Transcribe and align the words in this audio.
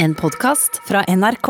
En 0.00 0.14
podkast 0.14 0.80
fra 0.86 1.04
NRK. 1.08 1.48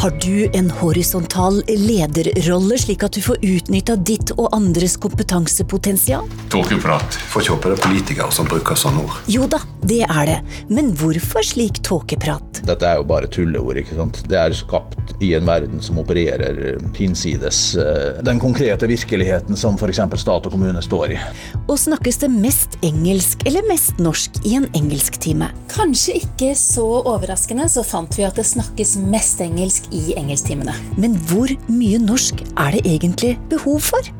Har 0.00 0.10
du 0.10 0.50
en 0.52 0.70
horisontal 0.70 1.58
lederrolle, 1.66 2.78
slik 2.78 3.02
at 3.02 3.18
du 3.18 3.20
får 3.24 3.42
utnytta 3.42 3.96
ditt 3.98 4.30
og 4.36 4.46
andres 4.54 4.94
kompetansepotensial? 5.02 6.30
Tåkeprat. 6.54 7.18
Får 7.34 7.42
ikke 7.44 7.56
håpe 7.56 7.72
det 7.72 7.80
er 7.80 7.84
politikere 7.88 8.30
som 8.32 8.46
bruker 8.48 8.78
sånne 8.78 9.02
ord. 9.08 9.18
Jo 9.26 9.50
da, 9.50 9.58
det 9.82 10.04
er 10.06 10.22
det, 10.30 10.38
men 10.70 10.94
hvorfor 10.96 11.42
slik 11.50 11.82
tåkeprat? 11.82 12.62
Dette 12.62 12.86
er 12.94 13.02
jo 13.02 13.10
bare 13.10 13.26
tulleord. 13.26 13.82
ikke 13.82 13.98
sant? 13.98 14.22
Det 14.30 14.38
er 14.38 14.54
skapt 14.54 14.99
i 15.20 15.34
en 15.36 15.46
verden 15.46 15.82
som 15.84 15.98
opererer 16.00 16.78
hinsides 16.96 17.76
eh, 17.76 18.20
den 18.24 18.40
konkrete 18.40 18.88
virkeligheten 18.88 19.56
som 19.56 19.76
f.eks. 19.76 20.00
stat 20.22 20.48
og 20.48 20.54
kommune 20.54 20.82
står 20.84 21.14
i. 21.14 21.18
Og 21.66 21.76
snakkes 21.80 22.22
det 22.22 22.30
mest 22.32 22.78
engelsk 22.86 23.44
eller 23.48 23.66
mest 23.68 24.00
norsk 24.00 24.40
i 24.48 24.56
en 24.58 24.68
engelsktime? 24.76 25.50
Kanskje 25.72 26.20
ikke 26.22 26.54
så 26.58 26.86
overraskende 27.02 27.68
så 27.72 27.84
fant 27.86 28.16
vi 28.18 28.26
at 28.28 28.40
det 28.40 28.48
snakkes 28.48 28.96
mest 29.04 29.42
engelsk 29.44 29.90
i 29.92 30.16
engelsktimene. 30.16 30.74
Men 31.00 31.18
hvor 31.30 31.52
mye 31.68 32.00
norsk 32.00 32.44
er 32.56 32.78
det 32.78 32.84
egentlig 32.88 33.36
behov 33.52 33.80
for? 33.92 34.12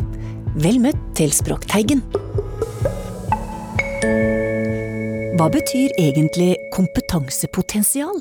Vel 0.60 0.80
møtt 0.82 1.00
til 1.16 1.32
Språkteigen. 1.32 2.04
Hva 5.40 5.46
betyr 5.48 5.94
egentlig 5.96 6.52
kompetansepotensial? 6.74 8.18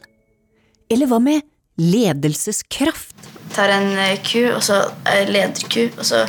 Eller 0.89 1.09
hva 1.09 1.19
med 1.19 1.43
ledelseskraft? 1.79 3.15
tar 3.55 3.69
en 3.73 3.97
eh, 3.97 4.19
ku, 4.23 4.43
og 4.53 4.61
så 4.63 4.75
eh, 5.09 5.25
lederku, 5.29 5.89
og 5.97 6.05
så 6.05 6.25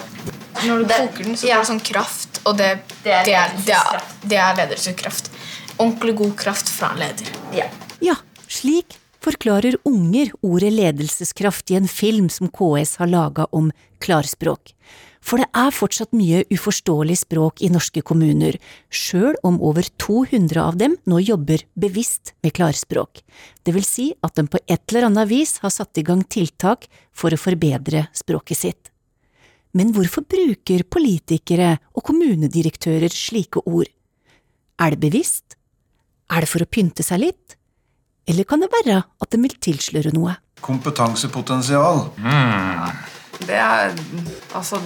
Når 0.65 0.79
du 0.79 0.85
Det- 0.85 0.97
koker 0.99 1.25
den, 1.25 1.37
så 1.37 1.47
ja. 1.47 1.57
får 1.57 1.63
du 1.65 1.69
sånn 1.73 1.85
kraft, 1.87 2.41
og 2.45 2.57
det, 2.59 2.71
Det 3.05 3.13
er 3.13 3.25
det, 3.25 3.35
er, 3.35 4.03
det, 4.29 4.37
er, 4.39 4.57
ledelseskraft. 4.57 5.31
er. 5.31 5.77
Ordentlig 5.79 6.17
god 6.17 6.35
kraft 6.37 6.69
fra 6.69 6.91
en 6.93 6.99
leder. 6.99 7.31
Ja. 7.55 7.69
Ja, 8.01 8.15
slik 8.49 8.99
forklarer 9.25 9.77
unger 9.85 10.33
ordet 10.43 10.73
ledelseskraft 10.73 11.71
i 11.71 11.77
en 11.77 11.89
film 11.89 12.29
som 12.29 12.49
KS 12.49 12.97
har 12.97 13.07
laga 13.07 13.47
om 13.53 13.71
klarspråk. 14.01 14.75
For 15.21 15.41
det 15.41 15.51
er 15.53 15.75
fortsatt 15.75 16.15
mye 16.17 16.43
uforståelig 16.49 17.19
språk 17.23 17.61
i 17.61 17.69
norske 17.73 18.01
kommuner, 18.07 18.57
sjøl 18.89 19.37
om 19.47 19.59
over 19.61 19.85
200 20.01 20.63
av 20.63 20.79
dem 20.81 20.97
nå 21.11 21.21
jobber 21.21 21.63
bevisst 21.79 22.33
med 22.43 22.55
klarspråk. 22.57 23.21
Det 23.63 23.75
vil 23.77 23.85
si 23.85 24.09
at 24.25 24.35
de 24.41 24.47
på 24.49 24.63
et 24.65 24.81
eller 24.89 25.11
annet 25.11 25.29
vis 25.31 25.59
har 25.65 25.75
satt 25.75 26.01
i 26.01 26.07
gang 26.07 26.25
tiltak 26.25 26.89
for 27.13 27.33
å 27.33 27.41
forbedre 27.41 28.07
språket 28.17 28.63
sitt. 28.63 28.91
Men 29.77 29.93
hvorfor 29.95 30.25
bruker 30.27 30.83
politikere 30.89 31.77
og 31.95 32.03
kommunedirektører 32.09 33.13
slike 33.13 33.63
ord? 33.69 33.93
Er 34.81 34.97
det 34.97 35.05
bevisst? 35.05 35.55
Er 36.33 36.43
det 36.43 36.51
for 36.51 36.65
å 36.65 36.71
pynte 36.71 37.05
seg 37.07 37.23
litt? 37.29 37.57
Eller 38.27 38.49
kan 38.49 38.63
det 38.63 38.73
være 38.73 39.03
at 39.05 39.31
de 39.31 39.39
vil 39.45 39.57
tilsløre 39.63 40.15
noe? 40.17 40.35
Kompetansepotensial. 40.65 42.07
Det 43.47 43.57
er 43.57 43.95
altså 44.55 44.81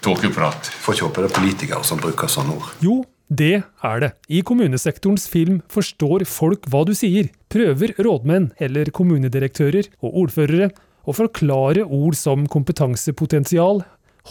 Tåkeprat. 0.00 0.68
Får 0.80 0.96
ikke 0.96 1.08
håpe 1.08 1.22
det 1.24 1.28
er 1.28 1.36
politikere 1.36 1.84
som 1.84 2.00
bruker 2.00 2.30
sånne 2.30 2.54
ord. 2.56 2.68
Jo, 2.80 3.02
det 3.28 3.62
er 3.84 4.00
det. 4.02 4.10
I 4.32 4.40
kommunesektorens 4.46 5.28
film 5.30 5.60
Forstår 5.70 6.24
folk 6.26 6.64
hva 6.72 6.82
du 6.88 6.94
sier, 6.96 7.28
prøver 7.52 7.92
rådmenn 8.00 8.50
eller 8.58 8.90
kommunedirektører 8.96 9.90
og 10.00 10.22
ordførere 10.24 10.70
å 11.04 11.14
forklare 11.16 11.84
ord 11.84 12.16
som 12.18 12.46
kompetansepotensial, 12.50 13.82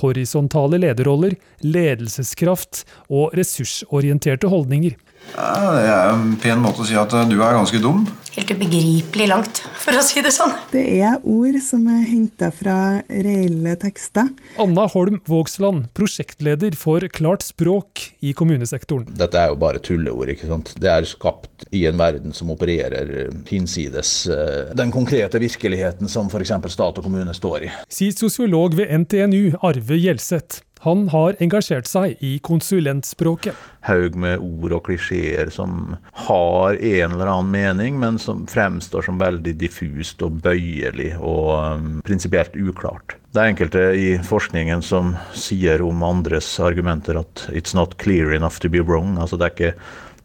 horisontale 0.01 0.79
lederroller, 0.81 1.35
ledelseskraft 1.65 2.83
og 3.07 3.33
ressursorienterte 3.37 4.49
holdninger. 4.51 4.97
Ja, 5.35 5.75
det 5.75 5.85
er 5.89 6.13
en 6.13 6.33
pen 6.41 6.63
måte 6.63 6.83
å 6.83 6.87
si 6.87 6.97
at 6.99 7.13
du 7.29 7.37
er 7.37 7.57
ganske 7.57 7.79
dum. 7.83 8.05
Helt 8.35 8.51
ubegripelig 8.53 9.25
langt, 9.27 9.59
for 9.81 9.97
å 9.97 10.01
si 10.05 10.21
det 10.23 10.29
sånn. 10.31 10.51
Det 10.71 10.83
er 11.01 11.17
ord 11.27 11.57
som 11.65 11.87
er 11.91 12.03
henta 12.07 12.51
fra 12.55 12.75
reelle 13.09 13.73
tekster. 13.81 14.29
Anna 14.61 14.85
Holm 14.93 15.17
Vågsland, 15.27 15.89
prosjektleder 15.97 16.77
for 16.79 17.03
Klart 17.11 17.43
språk 17.43 18.05
i 18.23 18.31
kommunesektoren. 18.37 19.09
Dette 19.19 19.41
er 19.41 19.51
jo 19.51 19.57
bare 19.59 19.81
tulleord. 19.83 20.29
ikke 20.35 20.47
sant? 20.51 20.71
Det 20.79 20.91
er 20.93 21.09
skapt 21.09 21.65
i 21.75 21.83
en 21.89 21.99
verden 21.99 22.35
som 22.37 22.53
opererer 22.53 23.33
hinsides 23.49 24.13
eh, 24.31 24.71
den 24.77 24.93
konkrete 24.93 25.41
virkeligheten 25.41 26.07
som 26.07 26.29
f.eks. 26.29 26.53
stat 26.69 27.01
og 27.01 27.03
kommune 27.03 27.33
står 27.35 27.67
i. 27.67 27.73
Sier 27.91 28.15
sosiolog 28.15 28.77
ved 28.77 28.93
NTNU 29.03 29.57
Arve 29.65 29.99
Gjelseth. 29.99 30.63
Han 30.85 31.09
har 31.11 31.35
engasjert 31.43 31.87
seg 31.89 32.21
i 32.23 32.37
konsulentspråket. 32.39 33.57
Haug 33.83 34.15
med 34.19 34.39
ord 34.39 34.75
og 34.77 34.85
klisjeer 34.87 35.51
som 35.51 35.97
har 36.25 36.77
en 36.79 37.15
eller 37.15 37.27
annen 37.27 37.51
mening, 37.51 37.97
men 37.99 38.19
som 38.21 38.45
fremstår 38.47 39.03
som 39.09 39.19
veldig 39.19 39.57
diffust 39.59 40.23
og 40.23 40.39
bøyelig 40.45 41.13
og 41.19 41.51
um, 41.75 41.89
prinsipielt 42.07 42.55
uklart. 42.55 43.17
Det 43.35 43.43
er 43.43 43.51
enkelte 43.51 43.81
i 43.93 44.07
forskningen 44.25 44.81
som 44.81 45.13
sier 45.37 45.83
om 45.85 46.03
andres 46.03 46.47
argumenter 46.63 47.19
at 47.19 47.49
'it's 47.51 47.75
not 47.75 47.97
clear 48.01 48.31
enough 48.33 48.59
to 48.59 48.69
be 48.69 48.79
wrong'. 48.79 49.19
altså 49.19 49.37
det 49.37 49.45
er 49.45 49.55
ikke 49.55 49.75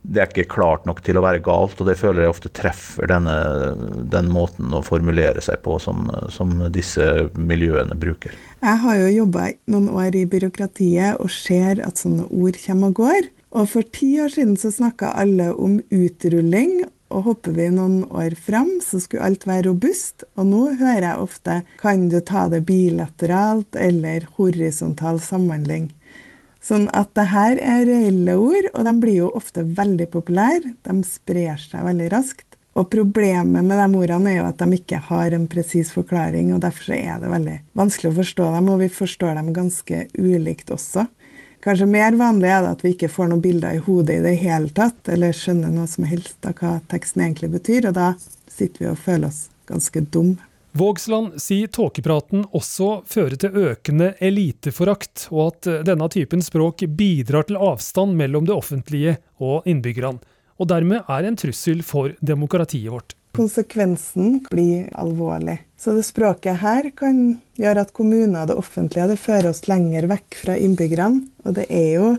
det 0.04 0.20
er 0.20 0.28
ikke 0.28 0.52
klart 0.52 0.84
nok 0.84 1.00
til 1.04 1.16
å 1.16 1.22
være 1.24 1.40
galt, 1.44 1.78
og 1.80 1.88
det 1.88 1.96
føler 1.96 2.26
jeg 2.26 2.34
ofte 2.34 2.50
treffer 2.52 3.08
denne, 3.08 3.36
den 4.12 4.28
måten 4.32 4.74
å 4.76 4.82
formulere 4.84 5.40
seg 5.44 5.62
på 5.64 5.78
som, 5.80 6.10
som 6.32 6.52
disse 6.74 7.30
miljøene 7.40 7.96
bruker. 7.96 8.34
Jeg 8.60 8.80
har 8.84 8.98
jo 9.00 9.14
jobba 9.14 9.48
noen 9.72 9.88
år 9.96 10.18
i 10.20 10.26
byråkratiet 10.28 11.22
og 11.24 11.32
ser 11.32 11.80
at 11.86 12.02
sånne 12.02 12.28
ord 12.28 12.60
kommer 12.66 12.92
og 12.92 13.00
går. 13.00 13.30
Og 13.54 13.70
for 13.70 13.86
ti 13.96 14.10
år 14.20 14.34
siden 14.34 14.58
så 14.60 14.72
snakka 14.74 15.14
alle 15.16 15.52
om 15.54 15.78
utrulling, 15.94 16.82
og 17.14 17.28
hopper 17.28 17.54
vi 17.54 17.68
noen 17.70 18.02
år 18.10 18.34
fram, 18.36 18.70
så 18.82 18.98
skulle 19.00 19.24
alt 19.24 19.44
være 19.46 19.68
robust. 19.68 20.26
Og 20.34 20.48
nå 20.50 20.62
hører 20.80 21.06
jeg 21.08 21.22
ofte 21.22 21.62
'kan 21.80 22.08
du 22.08 22.20
ta 22.20 22.48
det 22.48 22.66
bilateralt' 22.66 23.78
eller 23.78 24.26
'horisontal 24.36 25.20
samhandling'. 25.20 25.92
Sånn 26.64 26.86
at 26.96 27.10
det 27.18 27.26
her 27.28 27.58
er 27.60 27.84
reelle 27.84 28.38
ord, 28.40 28.70
og 28.72 28.86
de 28.86 28.92
blir 29.02 29.18
jo 29.18 29.32
ofte 29.36 29.66
veldig 29.76 30.06
populære. 30.14 30.74
De 30.86 30.94
sprer 31.04 31.58
seg 31.60 31.84
veldig 31.84 32.06
raskt. 32.14 32.46
Og 32.74 32.88
problemet 32.90 33.62
med 33.62 33.78
de 33.78 33.98
ordene 34.00 34.32
er 34.32 34.40
jo 34.40 34.46
at 34.48 34.62
de 34.62 34.78
ikke 34.78 34.98
har 35.10 35.34
en 35.36 35.44
presis 35.50 35.92
forklaring, 35.94 36.54
og 36.54 36.62
derfor 36.64 36.96
er 36.96 37.20
det 37.22 37.30
veldig 37.30 37.58
vanskelig 37.78 38.10
å 38.10 38.16
forstå 38.16 38.48
dem, 38.56 38.70
og 38.72 38.80
vi 38.80 38.88
forstår 38.96 39.36
dem 39.38 39.52
ganske 39.54 40.00
ulikt 40.18 40.72
også. 40.74 41.04
Kanskje 41.64 41.86
mer 41.88 42.16
vanlig 42.18 42.50
er 42.50 42.64
det 42.64 42.72
at 42.74 42.82
vi 42.84 42.94
ikke 42.96 43.12
får 43.12 43.30
noen 43.30 43.44
bilder 43.44 43.76
i 43.76 43.84
hodet 43.84 44.18
i 44.18 44.24
det 44.24 44.34
hele 44.42 44.72
tatt, 44.74 44.98
eller 45.08 45.36
skjønner 45.36 45.70
noe 45.72 45.86
som 45.88 46.08
helst 46.08 46.48
av 46.48 46.58
hva 46.58 46.74
teksten 46.90 47.22
egentlig 47.24 47.52
betyr, 47.54 47.92
og 47.92 47.94
da 48.00 48.10
sitter 48.50 48.82
vi 48.82 48.90
og 48.90 49.00
føler 49.04 49.30
oss 49.30 49.46
ganske 49.70 50.02
dumme. 50.12 50.42
Vågsland 50.74 51.36
sier 51.38 51.68
tåkepraten 51.70 52.48
også 52.50 53.04
fører 53.06 53.38
til 53.38 53.54
økende 53.70 54.08
eliteforakt, 54.18 55.28
og 55.30 55.52
at 55.52 55.68
denne 55.86 56.08
typen 56.10 56.42
språk 56.42 56.82
bidrar 56.98 57.46
til 57.46 57.60
avstand 57.62 58.16
mellom 58.18 58.48
det 58.48 58.56
offentlige 58.56 59.14
og 59.38 59.68
innbyggerne, 59.70 60.18
og 60.58 60.70
dermed 60.72 61.06
er 61.06 61.28
en 61.28 61.38
trussel 61.38 61.84
for 61.86 62.16
demokratiet 62.18 62.90
vårt. 62.90 63.14
Konsekvensen 63.38 64.40
blir 64.50 64.90
alvorlig. 64.98 65.60
Så 65.78 65.94
det 65.94 66.08
språket 66.10 66.58
her 66.58 66.90
kan 66.98 67.22
gjøre 67.54 67.86
at 67.86 67.94
kommuner 67.94 68.42
og 68.42 68.50
det 68.50 68.58
offentlige 68.58 69.08
det 69.10 69.20
fører 69.22 69.50
oss 69.50 69.64
lenger 69.70 70.10
vekk 70.10 70.42
fra 70.42 70.58
innbyggerne. 70.58 71.22
Og 71.46 71.54
det 71.54 71.70
er 71.70 71.88
jo 72.00 72.12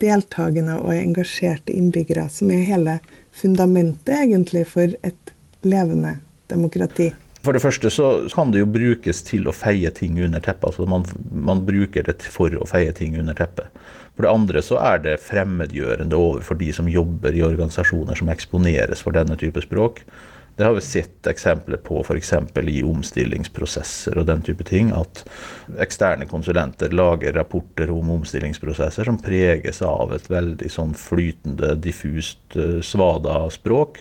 deltakende 0.00 0.80
og 0.80 0.96
engasjerte 0.96 1.76
innbyggere 1.76 2.28
som 2.32 2.52
er 2.56 2.68
hele 2.72 2.98
fundamentet 3.36 4.16
egentlig 4.16 4.64
for 4.72 4.92
et 5.04 5.32
levende 5.64 6.18
demokrati. 6.48 7.12
For 7.44 7.54
det 7.54 7.62
første 7.62 7.90
så 7.94 8.08
kan 8.34 8.50
det 8.50 8.64
jo 8.64 8.70
brukes 8.70 9.22
til 9.26 9.46
å 9.46 9.54
feie 9.54 9.90
ting 9.94 10.18
under 10.18 10.42
teppet. 10.42 10.70
altså 10.72 10.86
man, 10.90 11.06
man 11.30 11.62
bruker 11.66 12.06
det 12.06 12.18
for 12.26 12.50
å 12.50 12.66
feie 12.66 12.92
ting 12.92 13.18
under 13.20 13.36
teppet. 13.38 13.70
For 14.16 14.26
det 14.26 14.32
andre 14.34 14.62
så 14.66 14.80
er 14.82 14.98
det 15.04 15.20
fremmedgjørende 15.22 16.18
overfor 16.18 16.58
de 16.58 16.72
som 16.74 16.90
jobber 16.90 17.36
i 17.38 17.44
organisasjoner 17.46 18.18
som 18.18 18.32
eksponeres 18.32 19.04
for 19.04 19.14
denne 19.14 19.38
type 19.38 19.62
språk. 19.62 20.02
Det 20.58 20.64
har 20.64 20.74
vi 20.74 20.80
sett 20.80 21.26
eksempler 21.30 21.78
på 21.86 22.00
f.eks. 22.02 22.32
i 22.66 22.80
omstillingsprosesser 22.82 24.18
og 24.18 24.24
den 24.26 24.40
type 24.42 24.64
ting. 24.66 24.88
At 24.90 25.20
eksterne 25.78 26.26
konsulenter 26.26 26.90
lager 26.90 27.36
rapporter 27.36 27.92
om 27.94 28.10
omstillingsprosesser 28.16 29.06
som 29.06 29.20
preges 29.22 29.78
av 29.86 30.16
et 30.16 30.26
veldig 30.26 30.70
sånn 30.74 30.96
flytende, 30.98 31.76
diffust 31.78 32.58
eh, 32.58 32.80
svada 32.82 33.44
språk 33.54 34.00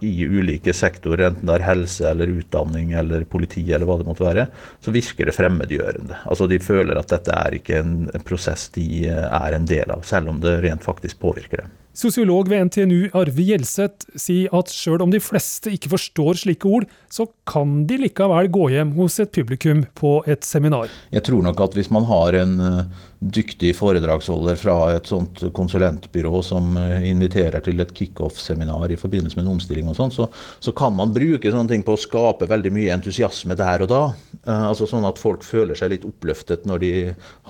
i 0.00 0.24
ulike 0.24 0.72
sektorer, 0.72 1.26
enten 1.26 1.50
det 1.50 1.58
er 1.58 1.66
helse 1.66 2.08
eller 2.08 2.32
utdanning 2.32 2.94
eller 2.96 3.28
politi 3.28 3.66
eller 3.68 3.84
hva 3.84 3.98
det 4.00 4.08
måtte 4.08 4.24
være, 4.24 4.46
så 4.80 4.96
virker 4.96 5.28
det 5.28 5.36
fremmedgjørende. 5.36 6.22
Altså 6.24 6.48
De 6.48 6.62
føler 6.64 6.96
at 6.96 7.12
dette 7.12 7.36
er 7.36 7.60
ikke 7.60 7.84
en 7.84 8.24
prosess 8.24 8.70
de 8.72 9.04
er 9.12 9.58
en 9.58 9.68
del 9.68 9.92
av, 9.92 10.08
selv 10.08 10.32
om 10.32 10.40
det 10.40 10.62
rent 10.64 10.88
faktisk 10.88 11.20
påvirker 11.20 11.66
dem. 11.66 11.76
Sosiolog 11.90 12.46
ved 12.50 12.68
NTNU 12.68 13.08
Arve 13.18 13.42
Gjelseth 13.42 14.12
sier 14.14 14.52
at 14.54 14.70
sjøl 14.70 15.02
om 15.02 15.10
de 15.10 15.18
fleste 15.22 15.72
ikke 15.74 15.90
forstår 15.96 16.38
slike 16.38 16.68
ord, 16.70 16.86
så 17.10 17.26
kan 17.50 17.82
de 17.90 17.98
likevel 18.04 18.50
gå 18.52 18.68
hjem 18.70 18.92
hos 18.94 19.18
et 19.22 19.32
publikum 19.34 19.82
på 19.98 20.20
et 20.30 20.46
seminar. 20.46 20.86
Jeg 21.10 21.26
tror 21.26 21.42
nok 21.42 21.64
at 21.66 21.74
hvis 21.74 21.90
man 21.90 22.06
har 22.06 22.38
en 22.38 22.54
eh, 22.62 23.00
dyktig 23.20 23.74
foredragsholder 23.76 24.56
fra 24.56 24.74
et 24.94 25.08
sånt 25.10 25.42
konsulentbyrå 25.56 26.40
som 26.44 26.72
eh, 26.80 27.04
inviterer 27.10 27.60
til 27.64 27.82
et 27.82 27.92
kickoff-seminar 27.92 28.88
i 28.88 28.96
forbindelse 28.96 29.36
med 29.36 29.44
en 29.44 29.52
omstilling 29.58 29.90
og 29.92 29.98
sånn, 29.98 30.14
så, 30.14 30.26
så, 30.64 30.72
kan 30.76 30.94
man 30.96 31.12
bruke 31.12 31.52
sånne 31.52 31.68
ting 31.68 31.84
på 31.84 31.98
å 31.98 32.00
skape 32.00 32.48
veldig 32.48 32.72
mye 32.72 32.94
entusiasme 32.94 33.56
der 33.60 33.84
og 33.84 33.90
da. 33.92 34.00
Eh, 34.46 34.64
altså 34.70 34.88
Sånn 34.90 35.04
at 35.06 35.20
folk 35.20 35.44
føler 35.46 35.76
seg 35.78 35.92
litt 35.92 36.06
oppløftet 36.08 36.64
når 36.66 36.80
de 36.82 36.92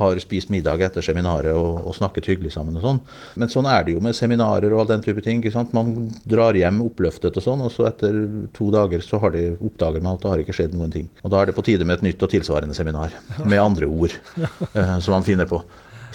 har 0.00 0.18
spist 0.20 0.50
middag 0.52 0.82
etter 0.84 1.06
seminaret 1.06 1.54
og, 1.54 1.86
og 1.86 1.94
snakket 1.96 2.26
hyggelig 2.32 2.52
sammen 2.56 2.76
og 2.76 2.84
sånn. 2.84 3.00
Men 3.40 3.52
sånn 3.54 3.70
er 3.70 3.86
det 3.86 3.94
jo 3.94 4.02
med 4.04 4.18
seminarer 4.18 4.74
og 4.74 4.82
all 4.82 4.90
den 4.90 5.06
type 5.06 5.22
ting. 5.24 5.38
ikke 5.38 5.54
sant? 5.54 5.72
Man 5.76 6.10
drar 6.28 6.58
hjem 6.58 6.82
oppløftet 6.84 7.38
og 7.38 7.46
sånn, 7.46 7.62
og 7.64 7.70
så 7.72 7.86
etter 7.88 8.18
to 8.58 8.68
dager 8.74 9.06
så 9.06 9.22
har 9.22 9.32
de 9.38 9.46
oppdager 9.54 10.02
man 10.02 10.18
at 10.18 10.26
det 10.26 10.34
har 10.34 10.42
ikke 10.42 10.58
skjedd 10.58 10.74
noen 10.74 10.92
ting. 10.92 11.06
Og 11.22 11.32
da 11.32 11.40
er 11.40 11.48
det 11.48 11.56
på 11.56 11.64
tide 11.70 11.86
med 11.86 12.00
et 12.00 12.10
nytt 12.10 12.26
og 12.26 12.34
tilsvarende 12.34 12.76
seminar, 12.76 13.14
med 13.46 13.62
andre 13.62 13.88
ord, 13.88 14.18
eh, 14.74 14.96
som 14.98 15.14
man 15.14 15.26
finner 15.26 15.48
på. 15.48 15.59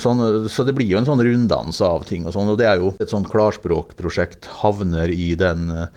Sånn, 0.01 0.49
så 0.51 0.65
det 0.67 0.75
blir 0.75 0.89
jo 0.89 0.99
en 0.99 1.07
sånn 1.07 1.23
runddans 1.23 1.79
av 1.85 2.03
ting 2.09 2.25
og 2.27 2.35
sånn. 2.35 2.51
Og 2.51 2.59
det 2.59 2.67
er 2.67 2.81
jo 2.81 2.91
et 2.99 3.11
sånn 3.11 3.27
klarspråkprosjekt 3.29 4.49
havner 4.63 5.13
i 5.13 5.33
den 5.39 5.69
eh, 5.71 5.87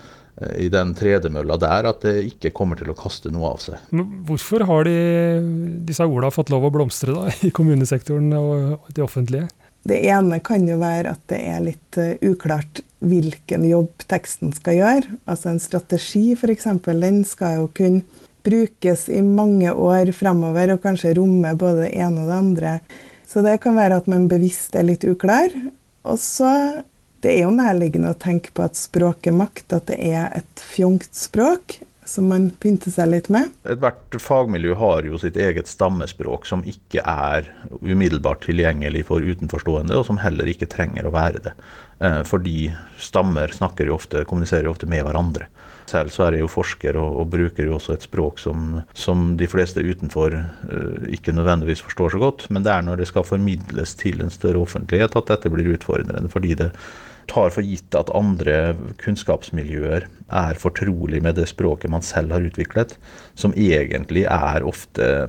i 0.54 0.68
den 0.70 0.92
tredemølla 0.94 1.56
der 1.58 1.88
at 1.90 2.04
det 2.06 2.12
ikke 2.28 2.52
kommer 2.54 2.78
til 2.78 2.92
å 2.92 2.98
kaste 2.98 3.32
noe 3.34 3.56
av 3.56 3.62
seg. 3.62 3.80
Men 3.90 4.20
hvorfor 4.28 4.62
har 4.68 4.86
de, 4.86 4.98
disse 5.88 6.06
ordene 6.06 6.30
fått 6.30 6.52
lov 6.54 6.68
å 6.68 6.70
blomstre 6.74 7.16
da, 7.16 7.32
i 7.42 7.50
kommunesektoren 7.54 8.30
og 8.38 8.92
det 8.94 9.02
offentlige? 9.02 9.48
Det 9.88 9.98
ene 10.10 10.38
kan 10.44 10.66
jo 10.68 10.76
være 10.80 11.16
at 11.16 11.24
det 11.32 11.40
er 11.42 11.64
litt 11.64 11.98
uh, 11.98 12.14
uklart 12.22 12.82
hvilken 12.98 13.64
jobb 13.66 14.06
teksten 14.10 14.54
skal 14.54 14.78
gjøre. 14.78 15.18
Altså 15.30 15.52
en 15.52 15.60
strategi 15.62 16.24
f.eks. 16.36 16.66
Den 16.86 17.22
skal 17.26 17.60
jo 17.62 17.68
kunne 17.74 18.26
brukes 18.46 19.08
i 19.12 19.20
mange 19.22 19.72
år 19.74 20.12
fremover 20.16 20.74
og 20.74 20.82
kanskje 20.84 21.16
romme 21.18 21.50
både 21.58 21.86
det 21.86 21.92
ene 21.98 22.22
og 22.22 22.30
det 22.30 22.38
andre. 22.38 22.72
Så 23.28 23.42
det 23.44 23.58
kan 23.60 23.76
være 23.76 24.00
at 24.00 24.08
man 24.08 24.28
bevisst 24.30 24.76
er 24.78 24.86
litt 24.88 25.04
uklar. 25.04 25.52
Og 26.08 26.16
så 26.22 26.50
det 27.22 27.34
er 27.34 27.42
jo 27.44 27.52
nærliggende 27.54 28.14
å 28.14 28.18
tenke 28.18 28.52
på 28.54 28.64
at 28.64 28.78
språk 28.78 29.26
er 29.28 29.36
makt, 29.36 29.74
at 29.74 29.88
det 29.90 29.98
er 29.98 30.30
et 30.38 30.62
fjongt 30.62 31.10
språk 31.18 31.80
som 32.08 32.30
man 32.32 32.48
pynter 32.62 32.92
seg 32.94 33.10
litt 33.12 33.28
med. 33.32 33.52
Ethvert 33.68 34.16
fagmiljø 34.22 34.76
har 34.80 35.08
jo 35.08 35.20
sitt 35.20 35.36
eget 35.40 35.68
stammespråk 35.70 36.48
som 36.48 36.64
ikke 36.68 37.04
er 37.04 37.50
umiddelbart 37.82 38.46
tilgjengelig 38.48 39.04
for 39.10 39.24
utenforstående, 39.24 39.98
og 39.98 40.08
som 40.08 40.20
heller 40.22 40.48
ikke 40.50 40.70
trenger 40.70 41.08
å 41.08 41.14
være 41.14 41.44
det. 41.48 41.54
Eh, 42.00 42.22
fordi 42.28 42.70
stammer 43.02 43.52
snakker 43.54 43.90
jo 43.90 43.98
ofte, 43.98 44.24
kommuniserer 44.28 44.68
jo 44.68 44.74
ofte 44.76 44.88
med 44.90 45.04
hverandre. 45.06 45.48
Selv 45.88 46.12
så 46.12 46.26
er 46.26 46.36
jeg 46.36 46.44
jo 46.44 46.50
forsker 46.52 46.98
og, 47.00 47.14
og 47.22 47.30
bruker 47.32 47.64
jo 47.64 47.76
også 47.78 47.94
et 47.94 48.04
språk 48.04 48.40
som, 48.42 48.80
som 48.92 49.30
de 49.40 49.48
fleste 49.48 49.80
utenfor 49.80 50.34
uh, 50.36 51.06
ikke 51.08 51.32
nødvendigvis 51.32 51.80
forstår 51.86 52.12
så 52.12 52.20
godt. 52.20 52.44
Men 52.52 52.66
det 52.66 52.74
er 52.74 52.84
når 52.84 53.00
det 53.00 53.08
skal 53.08 53.24
formidles 53.24 53.94
til 53.96 54.20
en 54.20 54.32
større 54.32 54.60
offentlighet 54.66 55.16
at 55.16 55.30
dette 55.32 55.52
blir 55.52 55.72
utfordrende. 55.72 56.28
fordi 56.28 56.58
det 56.60 56.68
tar 57.30 57.52
for 57.54 57.66
gitt 57.66 57.94
at 57.98 58.10
andre 58.16 58.74
kunnskapsmiljøer 59.02 60.08
er 60.28 60.58
fortrolig 60.60 61.20
med 61.24 61.38
det 61.38 61.48
språket 61.50 61.92
man 61.92 62.04
selv 62.04 62.34
har 62.34 62.44
utviklet, 62.48 62.96
som 63.38 63.54
egentlig 63.56 64.26
er 64.28 64.66
ofte 64.66 65.28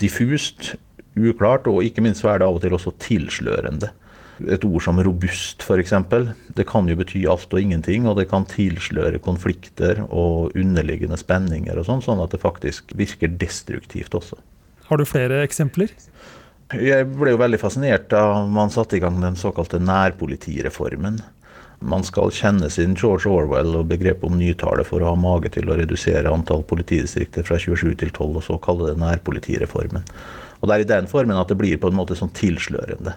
diffust, 0.00 0.74
uklart, 1.16 1.68
og 1.70 1.84
ikke 1.84 2.04
minst 2.04 2.24
så 2.24 2.34
er 2.34 2.42
det 2.42 2.48
av 2.48 2.58
og 2.58 2.64
til 2.64 2.76
også 2.76 2.92
tilslørende. 3.02 3.92
Et 4.52 4.64
ord 4.68 4.82
som 4.84 4.98
robust, 5.00 5.64
f.eks. 5.64 5.94
Det 6.58 6.66
kan 6.68 6.88
jo 6.90 6.98
bety 6.98 7.22
alt 7.30 7.54
og 7.56 7.62
ingenting, 7.62 8.04
og 8.04 8.18
det 8.20 8.28
kan 8.28 8.44
tilsløre 8.50 9.22
konflikter 9.24 10.02
og 10.10 10.52
underliggende 10.52 11.16
spenninger 11.20 11.80
og 11.80 11.88
sånn, 11.88 12.04
sånn 12.04 12.20
at 12.20 12.36
det 12.36 12.42
faktisk 12.42 12.92
virker 13.00 13.32
destruktivt 13.40 14.16
også. 14.18 14.36
Har 14.86 15.00
du 15.00 15.06
flere 15.08 15.40
eksempler? 15.42 15.90
Jeg 16.74 17.06
ble 17.14 17.30
jo 17.30 17.38
veldig 17.38 17.60
fascinert 17.62 18.08
da 18.10 18.42
man 18.50 18.72
satte 18.74 18.96
i 18.98 19.02
gang 19.02 19.20
den 19.22 19.36
såkalte 19.38 19.78
nærpolitireformen. 19.78 21.20
Man 21.86 22.02
skal 22.02 22.32
kjenne 22.34 22.66
sin 22.72 22.96
George 22.98 23.30
Orwell 23.30 23.76
og 23.78 23.90
begrepet 23.92 24.26
om 24.26 24.38
nytale 24.40 24.82
for 24.88 25.04
å 25.04 25.12
ha 25.12 25.20
mage 25.20 25.52
til 25.54 25.70
å 25.70 25.76
redusere 25.78 26.32
antall 26.32 26.64
politidistrikter 26.66 27.46
fra 27.46 27.60
27 27.60 27.92
til 28.00 28.10
12, 28.10 28.38
og 28.40 28.42
så 28.42 28.56
kalle 28.64 28.90
det 28.90 29.02
nærpolitireformen. 29.02 30.08
Og 30.58 30.66
Det 30.66 30.74
er 30.74 30.82
i 30.82 30.88
den 30.88 31.06
formen 31.06 31.38
at 31.38 31.52
det 31.52 31.58
blir 31.60 31.78
på 31.78 31.92
en 31.92 31.98
måte 31.98 32.16
sånn 32.18 32.32
tilslørende. 32.34 33.14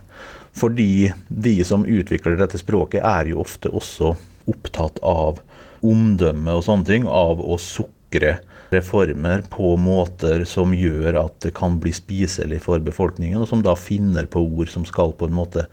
Fordi 0.54 1.10
de 1.30 1.56
som 1.66 1.88
utvikler 1.88 2.38
dette 2.38 2.60
språket, 2.62 3.02
er 3.02 3.32
jo 3.32 3.42
ofte 3.42 3.72
også 3.72 4.14
opptatt 4.52 5.00
av 5.02 5.40
omdømme 5.82 6.54
og 6.60 6.66
sånne 6.68 6.86
ting. 6.86 7.08
Av 7.08 7.40
å 7.40 7.58
sukre 7.58 8.38
reformer 8.74 9.44
på 9.52 9.76
måter 9.82 10.46
som 10.50 10.74
gjør 10.76 11.18
at 11.24 11.38
det 11.46 11.54
kan 11.58 11.80
bli 11.82 11.94
spiselig 11.96 12.62
for 12.66 12.82
befolkningen, 12.84 13.42
og 13.42 13.50
som 13.50 13.64
da 13.66 13.76
finner 13.80 14.30
på 14.30 14.44
ord 14.44 14.72
som 14.72 14.86
skal 14.88 15.16
på 15.18 15.30
en 15.30 15.38
måte 15.40 15.68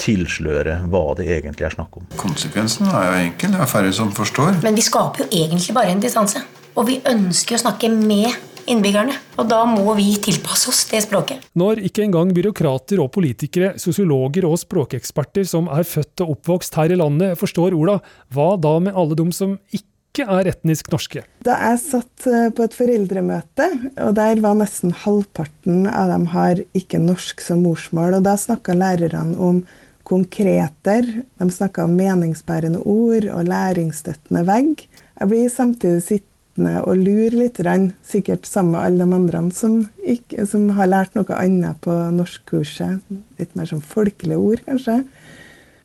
tilsløre 0.00 0.80
hva 0.90 1.04
det 1.18 1.28
egentlig 1.30 1.68
er 1.68 1.76
snakk 1.76 2.00
om. 2.00 2.08
Konsekvensen 2.18 2.90
er 2.90 3.06
jo 3.06 3.20
enkel. 3.28 3.54
Det 3.54 3.62
er 3.62 3.70
færre 3.70 3.92
som 3.94 4.10
forstår. 4.14 4.58
Men 4.64 4.74
vi 4.74 4.82
skaper 4.84 5.24
jo 5.24 5.28
egentlig 5.44 5.76
bare 5.76 5.94
en 5.94 6.02
distanse. 6.02 6.42
Og 6.74 6.88
vi 6.88 6.98
ønsker 7.06 7.54
å 7.54 7.62
snakke 7.62 7.90
med 7.94 8.34
innbyggerne. 8.70 9.14
Og 9.38 9.48
da 9.50 9.60
må 9.68 9.94
vi 9.98 10.08
tilpasse 10.22 10.70
oss 10.72 10.84
det 10.90 11.04
språket. 11.04 11.44
Når 11.58 11.82
ikke 11.88 12.04
engang 12.06 12.32
byråkrater 12.34 13.02
og 13.02 13.12
politikere, 13.14 13.74
sosiologer 13.80 14.46
og 14.48 14.58
språkeksperter 14.62 15.46
som 15.48 15.68
er 15.72 15.86
født 15.86 16.24
og 16.24 16.36
oppvokst 16.38 16.78
her 16.80 16.94
i 16.94 16.98
landet, 16.98 17.38
forstår 17.40 17.76
orda, 17.76 18.00
hva 18.34 18.54
da 18.60 18.78
med 18.82 18.96
alle 18.96 19.18
de 19.18 19.28
som 19.36 19.58
ikke 19.70 19.93
ikke 20.14 20.30
er 20.30 20.50
etnisk 20.52 20.90
norske. 20.92 21.24
Da 21.44 21.56
jeg 21.58 21.80
satt 21.82 22.26
eh, 22.30 22.50
på 22.54 22.64
et 22.64 22.76
foreldremøte, 22.76 23.66
og 24.04 24.12
der 24.14 24.42
var 24.44 24.58
nesten 24.58 24.94
halvparten 25.04 25.88
av 25.90 26.12
dem 26.12 26.28
har 26.34 26.60
ikke 26.76 27.00
norsk 27.02 27.42
som 27.42 27.64
morsmål, 27.66 28.20
og 28.20 28.28
da 28.28 28.36
snakka 28.38 28.76
lærerne 28.78 29.34
om 29.42 29.64
konkreter, 30.06 31.08
de 31.40 31.48
snakka 31.50 31.88
om 31.88 31.96
meningsbærende 31.98 32.84
ord 32.84 33.26
og 33.32 33.48
læringsstøttende 33.48 34.44
vegg. 34.46 34.84
Jeg 35.18 35.30
blir 35.32 35.50
samtidig 35.50 36.04
sittende 36.06 36.76
og 36.84 37.00
lure 37.00 37.40
litt, 37.40 37.58
sikkert 38.06 38.46
sammen 38.46 38.76
med 38.76 38.84
alle 38.84 39.08
de 39.08 39.18
andre 39.18 39.42
som, 39.56 39.80
ikke, 40.04 40.46
som 40.46 40.68
har 40.76 40.92
lært 40.92 41.16
noe 41.18 41.40
annet 41.40 41.80
på 41.82 41.96
norskkurset. 42.14 43.02
Litt 43.40 43.56
mer 43.58 43.66
som 43.72 43.82
folkelige 43.82 44.38
ord, 44.38 44.62
kanskje. 44.68 45.00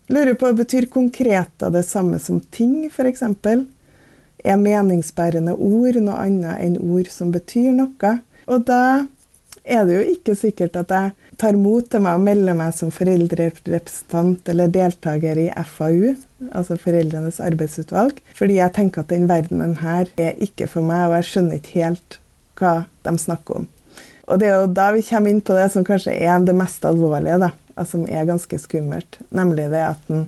Lurer 0.09 0.35
på, 0.37 0.51
Betyr 0.57 0.89
konkreter 0.91 1.73
det 1.73 1.85
samme 1.87 2.19
som 2.21 2.41
ting, 2.53 2.89
f.eks.? 2.91 3.23
Er 4.43 4.59
meningsbærende 4.59 5.55
ord 5.55 5.99
noe 5.99 6.19
annet 6.25 6.59
enn 6.63 6.77
ord 6.79 7.09
som 7.11 7.33
betyr 7.33 7.71
noe. 7.75 8.13
Og 8.49 8.65
da 8.67 9.05
er 9.63 9.85
det 9.85 9.97
jo 9.97 10.13
ikke 10.15 10.35
sikkert 10.37 10.77
at 10.79 10.93
jeg 10.93 11.11
tar 11.39 11.57
mot 11.59 11.85
til 11.87 12.03
meg 12.03 12.17
og 12.17 12.25
melder 12.25 12.57
meg 12.57 12.73
som 12.75 12.91
foreldrerepresentant 12.93 14.49
eller 14.51 14.71
deltaker 14.73 15.39
i 15.39 15.47
FAU, 15.67 16.15
altså 16.51 16.79
Foreldrenes 16.81 17.39
arbeidsutvalg, 17.43 18.19
fordi 18.35 18.59
jeg 18.59 18.75
tenker 18.75 19.03
at 19.03 19.11
den 19.13 19.29
verdenen 19.29 19.77
her 19.83 20.09
er 20.19 20.39
ikke 20.43 20.67
for 20.71 20.85
meg, 20.85 21.07
og 21.07 21.19
jeg 21.19 21.29
skjønner 21.29 21.59
ikke 21.59 21.83
helt 21.83 22.19
hva 22.59 22.73
de 23.07 23.15
snakker 23.21 23.61
om. 23.61 23.69
Og 24.29 24.41
det 24.41 24.49
er 24.49 24.59
jo 24.61 24.73
da 24.77 24.91
vi 24.93 25.05
kommer 25.07 25.33
inn 25.33 25.41
på 25.41 25.55
det 25.57 25.69
som 25.73 25.85
kanskje 25.87 26.13
er 26.13 26.43
det 26.45 26.55
mest 26.57 26.83
alvorlige, 26.85 27.39
da, 27.41 27.53
som 27.87 28.03
er 28.05 28.27
ganske 28.29 28.59
skummelt, 28.61 29.21
nemlig 29.33 29.69
det 29.71 29.85
at 29.93 30.11
en 30.13 30.27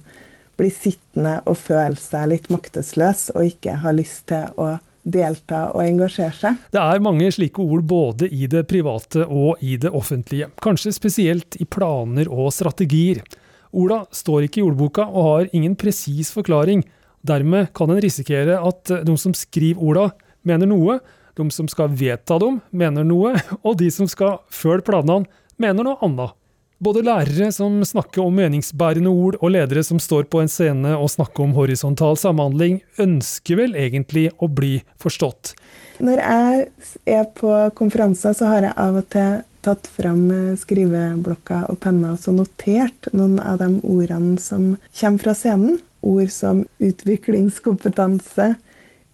blir 0.61 0.73
sittende 0.73 1.39
og 1.49 1.57
føle 1.59 1.97
seg 1.99 2.29
litt 2.31 2.47
maktesløs 2.53 3.31
og 3.35 3.49
ikke 3.49 3.79
ha 3.81 3.93
lyst 3.95 4.27
til 4.31 4.49
å 4.61 4.75
delta 5.01 5.63
og 5.73 5.81
engasjere 5.81 6.33
seg. 6.37 6.57
Det 6.73 6.81
er 6.81 7.03
mange 7.03 7.29
slike 7.33 7.63
ord 7.63 7.85
både 7.89 8.29
i 8.29 8.47
det 8.49 8.67
private 8.69 9.25
og 9.25 9.61
i 9.65 9.77
det 9.81 9.89
offentlige, 9.97 10.51
kanskje 10.61 10.93
spesielt 10.93 11.57
i 11.61 11.65
planer 11.65 12.29
og 12.29 12.51
strategier. 12.53 13.23
Orda 13.71 14.03
står 14.13 14.45
ikke 14.45 14.61
i 14.61 14.65
ordboka 14.67 15.07
og 15.07 15.27
har 15.29 15.49
ingen 15.55 15.77
presis 15.79 16.31
forklaring. 16.35 16.83
Dermed 17.25 17.71
kan 17.77 17.91
en 17.93 18.01
risikere 18.03 18.59
at 18.59 18.91
de 19.07 19.15
som 19.17 19.33
skriver 19.37 19.81
orda, 19.81 20.09
mener 20.43 20.69
noe, 20.69 20.99
de 21.37 21.47
som 21.53 21.69
skal 21.71 21.89
vedta 21.95 22.37
dem, 22.41 22.59
mener 22.71 23.05
noe, 23.07 23.33
og 23.65 23.77
de 23.79 23.89
som 23.93 24.09
skal 24.09 24.41
følge 24.51 24.85
planene, 24.91 25.29
mener 25.61 25.87
noe 25.87 26.01
annet. 26.03 26.35
Både 26.81 27.03
lærere 27.05 27.51
som 27.53 27.75
snakker 27.85 28.23
om 28.23 28.39
meningsbærende 28.39 29.11
ord, 29.13 29.35
og 29.37 29.51
ledere 29.53 29.83
som 29.85 29.99
står 30.01 30.25
på 30.33 30.39
en 30.41 30.49
scene 30.49 30.95
og 30.97 31.11
snakker 31.13 31.43
om 31.45 31.53
horisontal 31.53 32.17
samhandling, 32.17 32.79
ønsker 32.97 33.59
vel 33.59 33.75
egentlig 33.77 34.31
å 34.41 34.49
bli 34.49 34.79
forstått. 35.01 35.53
Når 36.01 36.23
jeg 36.23 36.65
er 37.05 37.29
på 37.37 37.53
konferanser, 37.77 38.33
så 38.33 38.49
har 38.49 38.65
jeg 38.65 38.77
av 38.81 38.97
og 38.97 39.05
til 39.13 39.43
tatt 39.61 39.85
fram 39.93 40.23
skriveblokka 40.57 41.67
og 41.69 41.77
penna 41.83 42.15
og 42.17 42.33
notert 42.39 43.11
noen 43.13 43.37
av 43.37 43.61
de 43.61 43.69
ordene 43.85 44.41
som 44.41 44.71
kommer 44.97 45.25
fra 45.27 45.37
scenen. 45.37 45.77
Ord 46.01 46.33
som 46.33 46.63
utviklingskompetanse, 46.81 48.55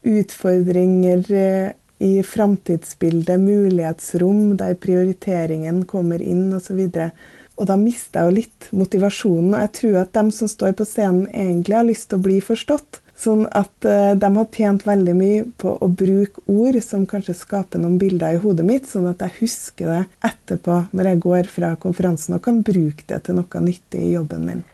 utfordringer 0.07 1.25
eh, 1.35 1.73
i 1.99 2.21
framtidsbildet, 2.23 3.41
mulighetsrom 3.43 4.53
der 4.55 4.77
prioriteringen 4.79 5.83
kommer 5.89 6.23
inn 6.23 6.53
osv. 6.55 6.79
Og 6.87 7.11
da 7.65 7.77
mister 7.79 8.21
jeg 8.21 8.27
jo 8.29 8.37
litt 8.37 8.69
motivasjonen. 8.77 9.55
Og 9.55 9.63
jeg 9.63 9.73
tror 9.79 9.99
at 10.03 10.13
dem 10.13 10.29
som 10.35 10.51
står 10.51 10.77
på 10.77 10.85
scenen, 10.85 11.25
egentlig 11.33 11.77
har 11.79 11.87
lyst 11.87 12.11
til 12.11 12.19
å 12.19 12.25
bli 12.27 12.37
forstått. 12.45 13.01
Sånn 13.17 13.47
at 13.57 13.73
uh, 13.89 14.13
de 14.13 14.29
har 14.35 14.49
tjent 14.53 14.85
veldig 14.85 15.15
mye 15.17 15.47
på 15.57 15.73
å 15.81 15.89
bruke 15.89 16.43
ord 16.53 16.77
som 16.85 17.07
kanskje 17.09 17.33
skaper 17.39 17.81
noen 17.81 17.97
bilder 17.97 18.37
i 18.37 18.41
hodet 18.43 18.67
mitt, 18.67 18.85
sånn 18.85 19.09
at 19.09 19.25
jeg 19.25 19.39
husker 19.39 19.89
det 19.89 20.03
etterpå 20.29 20.83
når 20.93 21.11
jeg 21.11 21.23
går 21.25 21.49
fra 21.49 21.73
konferansen 21.81 22.37
og 22.37 22.45
kan 22.45 22.61
bruke 22.61 23.09
det 23.09 23.23
til 23.25 23.41
noe 23.41 23.65
nyttig 23.65 24.05
i 24.05 24.13
jobben 24.13 24.45
min. 24.45 24.65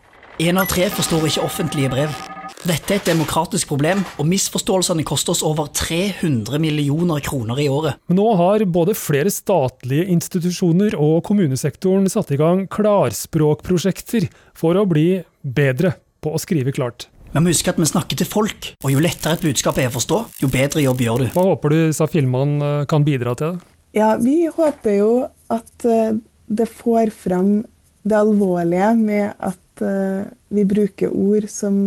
En 0.44 0.60
av 0.60 0.68
tre 0.68 0.92
forstår 0.92 1.30
ikke 1.30 1.48
offentlige 1.48 1.96
brev. 1.96 2.24
Dette 2.64 2.94
er 2.94 3.00
et 3.00 3.10
demokratisk 3.10 3.70
problem, 3.74 4.02
og 4.20 4.28
misforståelsene 4.28 5.04
koster 5.08 5.34
oss 5.34 5.44
over 5.44 5.68
300 5.76 6.60
millioner 6.64 7.24
kroner 7.24 7.60
i 7.60 7.70
året. 7.72 8.00
Nå 8.12 8.28
har 8.40 8.64
både 8.72 8.96
flere 8.96 9.32
statlige 9.34 10.08
institusjoner 10.14 10.96
og 11.00 11.22
kommunesektoren 11.28 12.08
satt 12.12 12.32
i 12.36 12.40
gang 12.40 12.66
klarspråkprosjekter 12.72 14.30
for 14.56 14.80
å 14.80 14.86
bli 14.88 15.24
bedre 15.44 15.96
på 16.24 16.32
å 16.32 16.42
skrive 16.42 16.72
klart. 16.76 17.10
Men 17.34 17.48
husk 17.50 17.68
at 17.72 17.80
vi 17.82 17.90
snakker 17.90 18.20
til 18.20 18.30
folk, 18.30 18.74
og 18.86 18.94
jo 18.94 19.02
lettere 19.02 19.36
et 19.36 19.44
budskap 19.44 19.80
er 19.82 19.90
å 19.90 19.96
forstå, 19.96 20.20
jo 20.44 20.50
bedre 20.54 20.84
jobb 20.86 21.02
gjør 21.02 21.24
du. 21.24 21.28
Hva 21.34 21.48
håper 21.50 21.74
du 21.74 21.80
sa 21.98 22.08
Filman 22.08 22.60
eh, 22.62 22.84
kan 22.90 23.06
bidra 23.06 23.34
til? 23.40 23.58
Ja, 23.98 24.16
Vi 24.22 24.46
håper 24.54 25.00
jo 25.00 25.12
at 25.54 25.86
eh, 25.90 26.16
det 26.48 26.70
får 26.70 27.12
fram 27.16 27.64
det 28.04 28.20
alvorlige 28.20 28.92
med 29.00 29.34
at 29.40 29.84
eh, 29.84 30.30
vi 30.54 30.66
bruker 30.70 31.10
ord 31.10 31.50
som 31.50 31.80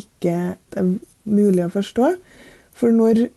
ikke 0.00 0.36
er 0.56 0.92
mulig 1.28 1.66
å 1.66 1.72
forstå. 1.74 2.14
For 2.76 2.94
når 2.94 3.28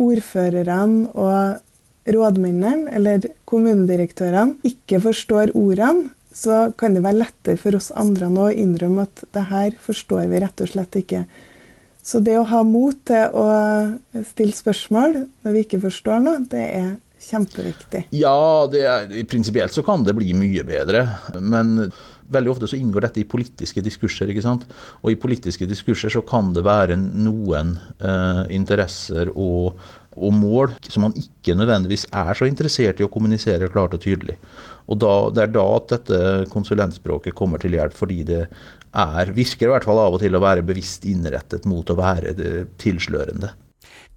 ordførerne 0.00 1.10
og 1.14 2.10
rådmennene 2.14 2.92
eller 2.94 3.30
kommunedirektørene 3.48 4.60
ikke 4.66 5.00
forstår 5.04 5.54
ordene, 5.56 6.10
så 6.34 6.72
kan 6.74 6.96
det 6.96 7.04
være 7.04 7.20
lettere 7.22 7.60
for 7.60 7.78
oss 7.78 7.92
andre 7.94 8.26
nå 8.32 8.48
å 8.48 8.54
innrømme 8.54 9.06
at 9.06 9.22
det 9.36 9.44
her 9.52 9.76
forstår 9.80 10.26
vi 10.32 10.40
rett 10.42 10.62
og 10.64 10.72
slett 10.72 10.98
ikke. 10.98 11.22
Så 12.04 12.20
det 12.20 12.34
å 12.36 12.48
ha 12.50 12.60
mot 12.66 12.96
til 13.06 13.38
å 13.38 13.46
stille 14.34 14.52
spørsmål 14.52 15.14
når 15.46 15.54
vi 15.54 15.62
ikke 15.64 15.80
forstår 15.86 16.24
noe, 16.26 16.42
det 16.50 16.64
er 16.66 16.90
kjempeviktig. 17.24 18.02
Ja, 18.18 18.34
er, 18.76 19.08
prinsipielt 19.30 19.72
så 19.72 19.84
kan 19.86 20.04
det 20.04 20.16
bli 20.18 20.34
mye 20.36 20.66
bedre. 20.68 21.06
Men 21.40 21.88
veldig 22.32 22.52
ofte 22.52 22.68
så 22.70 22.78
inngår 22.78 23.06
dette 23.06 23.22
i 23.22 23.28
politiske 23.28 23.82
diskurser. 23.84 24.30
ikke 24.30 24.44
sant? 24.44 24.64
Og 25.02 25.12
i 25.12 25.18
politiske 25.20 25.68
diskurser 25.68 26.12
så 26.12 26.22
kan 26.26 26.52
det 26.56 26.64
være 26.66 26.96
noen 26.98 27.76
eh, 27.98 28.44
interesser 28.54 29.32
og, 29.34 29.80
og, 30.14 30.30
mål 30.34 30.76
som 30.88 31.08
man 31.08 31.18
ikke 31.18 31.56
nødvendigvis 31.58 32.06
er 32.12 32.32
så 32.38 32.48
interessert 32.48 33.00
i 33.00 33.06
å 33.06 33.12
kommunisere 33.12 33.70
klart 33.72 33.96
og 33.96 34.04
tydelig. 34.04 34.38
Og 34.88 35.00
da, 35.00 35.12
Det 35.34 35.42
er 35.42 35.52
da 35.54 35.66
at 35.76 35.90
dette 35.94 36.22
konsulentspråket 36.52 37.34
kommer 37.34 37.58
til 37.58 37.76
hjelp, 37.76 37.96
fordi 37.96 38.22
det 38.28 38.44
er, 38.44 39.34
virker 39.34 39.68
i 39.68 39.74
hvert 39.74 39.86
fall 39.88 39.98
av 39.98 40.16
og 40.16 40.22
til 40.22 40.36
å 40.36 40.42
være 40.44 40.66
bevisst 40.66 41.06
innrettet 41.08 41.66
mot 41.66 41.88
å 41.90 41.98
være 41.98 42.34
tilslørende. 42.78 43.54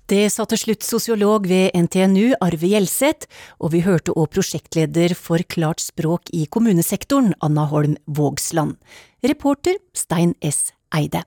Det 0.07 0.29
sa 0.31 0.45
til 0.47 0.55
slutt 0.61 0.85
sosiolog 0.87 1.49
ved 1.51 1.73
NTNU 1.75 2.37
Arve 2.39 2.69
Gjelseth, 2.71 3.27
og 3.59 3.73
vi 3.73 3.81
hørte 3.83 4.13
òg 4.15 4.29
prosjektleder 4.37 5.11
for 5.19 5.43
Klart 5.51 5.83
språk 5.83 6.31
i 6.31 6.45
kommunesektoren, 6.47 7.33
Anna 7.43 7.67
Holm 7.67 7.97
Vågsland. 8.07 8.77
Reporter 9.19 9.75
Stein 9.91 10.31
S. 10.39 10.71
Eide. 10.95 11.25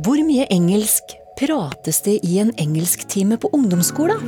Hvor 0.00 0.24
mye 0.24 0.48
engelsk 0.48 1.20
prates 1.42 2.02
det 2.06 2.20
i 2.22 2.38
en 2.38 2.52
engelsktime 2.60 3.36
på 3.42 3.50
ungdomsskolen? 3.56 4.20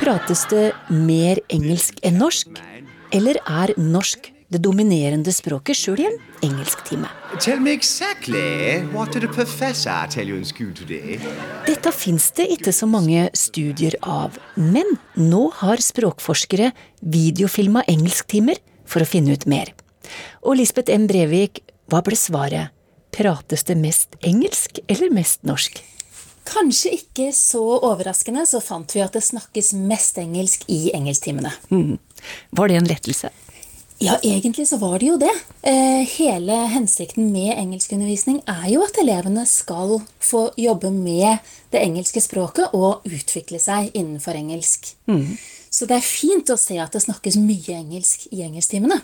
Prates 0.00 0.46
det 0.50 0.64
mer 0.90 1.40
engelsk 1.54 2.00
enn 2.02 2.18
norsk? 2.18 2.58
Eller 3.14 3.38
er 3.46 3.74
norsk 3.78 4.32
det 4.50 4.60
dominerende 4.62 5.30
språket 5.34 5.78
sjøl 5.78 6.02
i 6.02 6.08
en 6.08 6.18
engelsktime? 6.48 7.10
Exactly. 7.70 8.42
Dette 11.70 11.94
fins 11.94 12.30
det 12.38 12.50
ikke 12.58 12.74
så 12.74 12.90
mange 12.90 13.28
studier 13.38 13.98
av, 14.02 14.38
men 14.58 14.96
nå 15.14 15.48
har 15.62 15.82
språkforskere 15.82 16.72
videofilma 17.00 17.86
engelsktimer 17.86 18.58
for 18.86 19.06
å 19.06 19.10
finne 19.14 19.38
ut 19.38 19.46
mer. 19.50 19.74
Og 20.42 20.58
Lisbeth 20.58 20.94
M. 20.94 21.06
Brevik, 21.10 21.62
hva 21.90 22.02
ble 22.02 22.18
svaret? 22.18 22.75
Prates 23.16 23.64
det 23.64 23.78
mest 23.80 24.16
engelsk 24.20 24.78
eller 24.86 25.10
mest 25.10 25.46
norsk? 25.48 25.80
Kanskje 26.46 26.92
ikke 26.98 27.30
så 27.34 27.62
overraskende 27.78 28.44
så 28.46 28.60
fant 28.60 28.92
vi 28.92 29.00
at 29.02 29.16
det 29.16 29.24
snakkes 29.24 29.72
mest 29.88 30.20
engelsk 30.20 30.66
i 30.68 30.90
engelsktimene. 30.94 31.50
Mm. 31.72 31.96
Var 32.50 32.68
det 32.68 32.76
en 32.76 32.90
lettelse? 32.90 33.32
Ja, 33.98 34.18
egentlig 34.20 34.66
så 34.68 34.76
var 34.76 34.98
det 35.00 35.08
jo 35.08 35.16
det. 35.16 35.32
Eh, 35.64 36.04
hele 36.18 36.58
hensikten 36.68 37.30
med 37.32 37.54
engelskundervisning 37.56 38.42
er 38.44 38.68
jo 38.74 38.84
at 38.84 39.00
elevene 39.00 39.46
skal 39.48 39.96
få 40.20 40.50
jobbe 40.60 40.92
med 40.92 41.40
det 41.72 41.80
engelske 41.80 42.20
språket 42.20 42.76
og 42.76 43.08
utvikle 43.08 43.56
seg 43.62 43.96
innenfor 43.96 44.36
engelsk. 44.36 44.92
Mm. 45.08 45.38
Så 45.72 45.88
det 45.88 45.96
er 45.96 46.04
fint 46.04 46.52
å 46.52 46.60
se 46.60 46.76
at 46.84 46.92
det 46.92 47.06
snakkes 47.06 47.40
mye 47.40 47.80
engelsk 47.80 48.28
i 48.36 48.44
engelsktimene. 48.44 49.00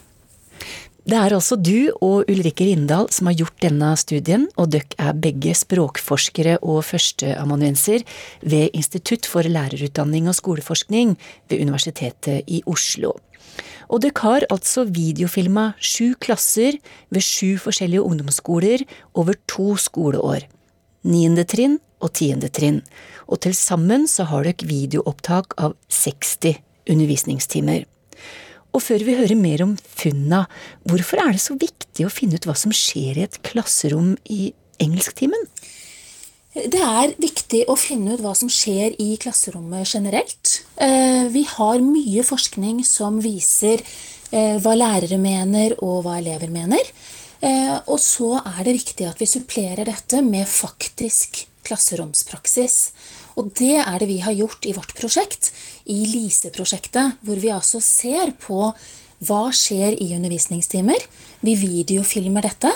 Det 1.02 1.16
er 1.18 1.35
altså 1.35 1.56
du 1.59 1.90
og 1.99 2.28
Ulrikke 2.30 2.68
Rindal 2.68 3.09
som 3.11 3.26
har 3.26 3.35
gjort 3.40 3.56
denne 3.64 3.88
studien, 3.99 4.44
og 4.54 4.71
dere 4.71 4.94
er 5.02 5.16
begge 5.18 5.50
språkforskere 5.59 6.61
og 6.62 6.85
førsteamanuenser 6.87 8.04
ved 8.47 8.71
Institutt 8.78 9.26
for 9.26 9.42
lærerutdanning 9.42 10.28
og 10.30 10.38
skoleforskning 10.38 11.16
ved 11.50 11.64
Universitetet 11.64 12.47
i 12.47 12.62
Oslo. 12.71 13.16
Og 13.90 14.04
dere 14.04 14.23
har 14.23 14.47
altså 14.54 14.87
videofilma 14.87 15.73
sju 15.82 16.14
klasser 16.23 16.78
ved 17.11 17.26
sju 17.26 17.59
forskjellige 17.64 18.06
ungdomsskoler 18.06 18.87
over 19.18 19.35
to 19.50 19.75
skoleår. 19.75 20.47
Niende 21.02 21.42
trinn 21.50 21.80
og 21.99 22.14
tiende 22.14 22.47
trinn. 22.47 22.78
Og 23.26 23.42
til 23.42 23.59
sammen 23.59 24.06
så 24.06 24.28
har 24.30 24.47
dere 24.47 24.71
videoopptak 24.71 25.59
av 25.59 25.75
60 25.90 26.62
undervisningstimer. 26.87 27.88
Og 28.73 28.81
før 28.81 29.05
vi 29.05 29.17
hører 29.19 29.37
mer 29.37 29.64
om 29.67 29.76
funna, 29.85 30.47
hvorfor 30.88 31.21
er 31.21 31.35
det 31.37 31.45
så 31.45 31.57
viktig 31.61 32.07
å 32.07 32.12
finne 32.12 32.41
ut 32.41 32.49
hva 32.49 32.57
som 32.57 32.73
skjer 32.75 33.21
i 33.21 33.26
et 33.26 33.38
klasserom 33.45 34.14
i 34.33 34.52
engelsktimen? 34.83 35.47
Det 36.52 36.81
er 36.85 37.14
viktig 37.17 37.62
å 37.73 37.79
finne 37.81 38.12
ut 38.12 38.21
hva 38.21 38.35
som 38.37 38.50
skjer 38.52 38.93
i 39.00 39.14
klasserommet 39.21 39.88
generelt. 39.88 40.59
Eh, 40.76 41.25
vi 41.33 41.47
har 41.49 41.81
mye 41.81 42.25
forskning 42.29 42.83
som 42.85 43.23
viser 43.25 43.81
eh, 43.81 44.59
hva 44.61 44.75
lærere 44.76 45.17
mener 45.21 45.79
og 45.81 46.02
hva 46.05 46.19
elever 46.21 46.52
mener. 46.52 46.93
Eh, 47.41 47.79
og 47.88 47.97
så 48.05 48.35
er 48.43 48.61
det 48.67 48.76
viktig 48.83 49.09
at 49.09 49.23
vi 49.23 49.31
supplerer 49.31 49.88
dette 49.88 50.21
med 50.26 50.45
faktisk 50.49 51.47
klasseromspraksis. 51.64 52.76
Og 53.36 53.52
det 53.58 53.78
er 53.82 54.00
det 54.00 54.08
vi 54.10 54.20
har 54.24 54.36
gjort 54.36 54.66
i 54.68 54.74
vårt 54.76 54.94
prosjekt, 54.98 55.52
i 55.86 56.02
LISE-prosjektet, 56.06 57.22
hvor 57.22 57.40
vi 57.42 57.52
altså 57.54 57.80
ser 57.82 58.34
på 58.42 58.72
hva 59.22 59.52
skjer 59.54 59.94
i 60.02 60.08
undervisningstimer. 60.16 60.98
Vi 61.42 61.54
videofilmer 61.58 62.44
dette. 62.46 62.70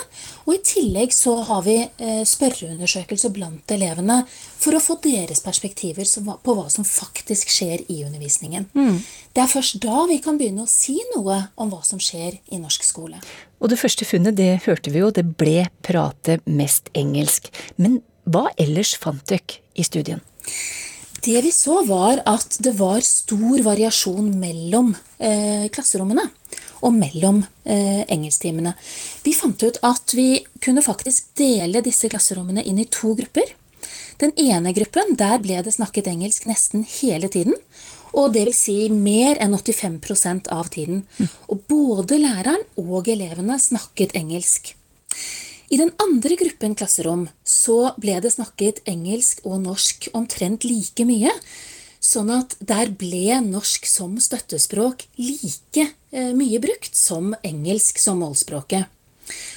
Og 0.47 0.55
i 0.55 0.61
tillegg 0.63 1.15
så 1.15 1.35
har 1.49 1.65
vi 1.67 1.77
eh, 1.83 2.23
spørreundersøkelser 2.27 3.33
blant 3.35 3.75
elevene 3.75 4.21
for 4.31 4.77
å 4.77 4.83
få 4.83 4.99
deres 5.03 5.43
perspektiver 5.43 6.07
på 6.07 6.57
hva 6.57 6.69
som 6.73 6.87
faktisk 6.87 7.51
skjer 7.51 7.83
i 7.93 8.03
undervisningen. 8.07 8.69
Mm. 8.79 9.01
Det 9.35 9.43
er 9.43 9.51
først 9.51 9.81
da 9.83 10.07
vi 10.11 10.21
kan 10.23 10.39
begynne 10.39 10.67
å 10.67 10.71
si 10.71 10.97
noe 11.17 11.41
om 11.59 11.73
hva 11.73 11.83
som 11.87 12.03
skjer 12.03 12.39
i 12.55 12.63
norsk 12.63 12.87
skole. 12.87 13.21
Og 13.59 13.73
det 13.73 13.81
første 13.81 14.07
funnet, 14.07 14.39
det 14.39 14.69
hørte 14.69 14.93
vi 14.95 15.03
jo, 15.03 15.11
det 15.11 15.27
ble 15.39 15.67
prate 15.87 16.41
mest 16.47 16.93
engelsk. 16.95 17.51
Men 17.81 18.01
hva 18.27 18.49
ellers 18.59 18.95
fant 18.99 19.23
dere 19.31 19.63
i 19.75 19.87
studien? 19.87 20.23
Det 21.27 21.41
vi 21.43 21.51
så, 21.53 21.81
var 21.89 22.21
at 22.29 22.59
det 22.63 22.77
var 22.79 23.03
stor 23.03 23.63
variasjon 23.67 24.29
mellom 24.39 24.93
eh, 25.19 25.67
klasserommene 25.75 26.29
og 26.87 26.93
mellom 26.95 27.41
eh, 27.65 28.05
engelsktimene. 28.13 28.77
Vi 29.25 29.35
fant 29.35 29.63
ut 29.65 29.81
at 29.87 30.15
vi 30.15 30.45
kunne 30.63 30.85
faktisk 30.85 31.33
dele 31.41 31.83
disse 31.83 32.11
klasserommene 32.13 32.63
inn 32.63 32.79
i 32.79 32.89
to 32.93 33.17
grupper. 33.19 33.49
Den 34.21 34.33
ene 34.41 34.73
gruppen 34.77 35.17
der 35.19 35.41
ble 35.43 35.59
det 35.65 35.75
snakket 35.75 36.09
engelsk 36.13 36.47
nesten 36.49 36.87
hele 37.01 37.33
tiden. 37.33 37.57
Og 38.17 38.33
det 38.33 38.47
vil 38.49 38.57
si 38.57 38.77
mer 38.93 39.41
enn 39.43 39.57
85% 39.57 40.49
av 40.53 40.71
tiden. 40.73 41.03
Mm. 41.19 41.33
Og 41.53 41.65
både 41.69 42.21
læreren 42.23 42.63
og 42.81 43.11
elevene 43.13 43.59
snakket 43.61 44.15
engelsk. 44.17 44.73
I 45.69 45.79
den 45.81 45.91
andre 45.99 46.37
gruppen 46.39 46.77
klasserom 46.79 47.27
så 47.43 47.93
ble 47.99 48.21
det 48.23 48.31
snakket 48.37 48.85
engelsk 48.87 49.43
og 49.45 49.65
norsk 49.65 50.11
omtrent 50.15 50.67
like 50.67 51.07
mye. 51.09 51.33
Sånn 51.99 52.31
at 52.31 52.55
der 52.63 52.93
ble 52.95 53.41
norsk 53.43 53.89
som 53.91 54.15
støttespråk 54.23 55.09
like 55.19 55.89
eh, 56.13 56.31
mye 56.37 56.61
brukt 56.63 56.95
som 56.95 57.33
engelsk 57.43 57.99
som 57.99 58.23
målspråket. 58.23 58.87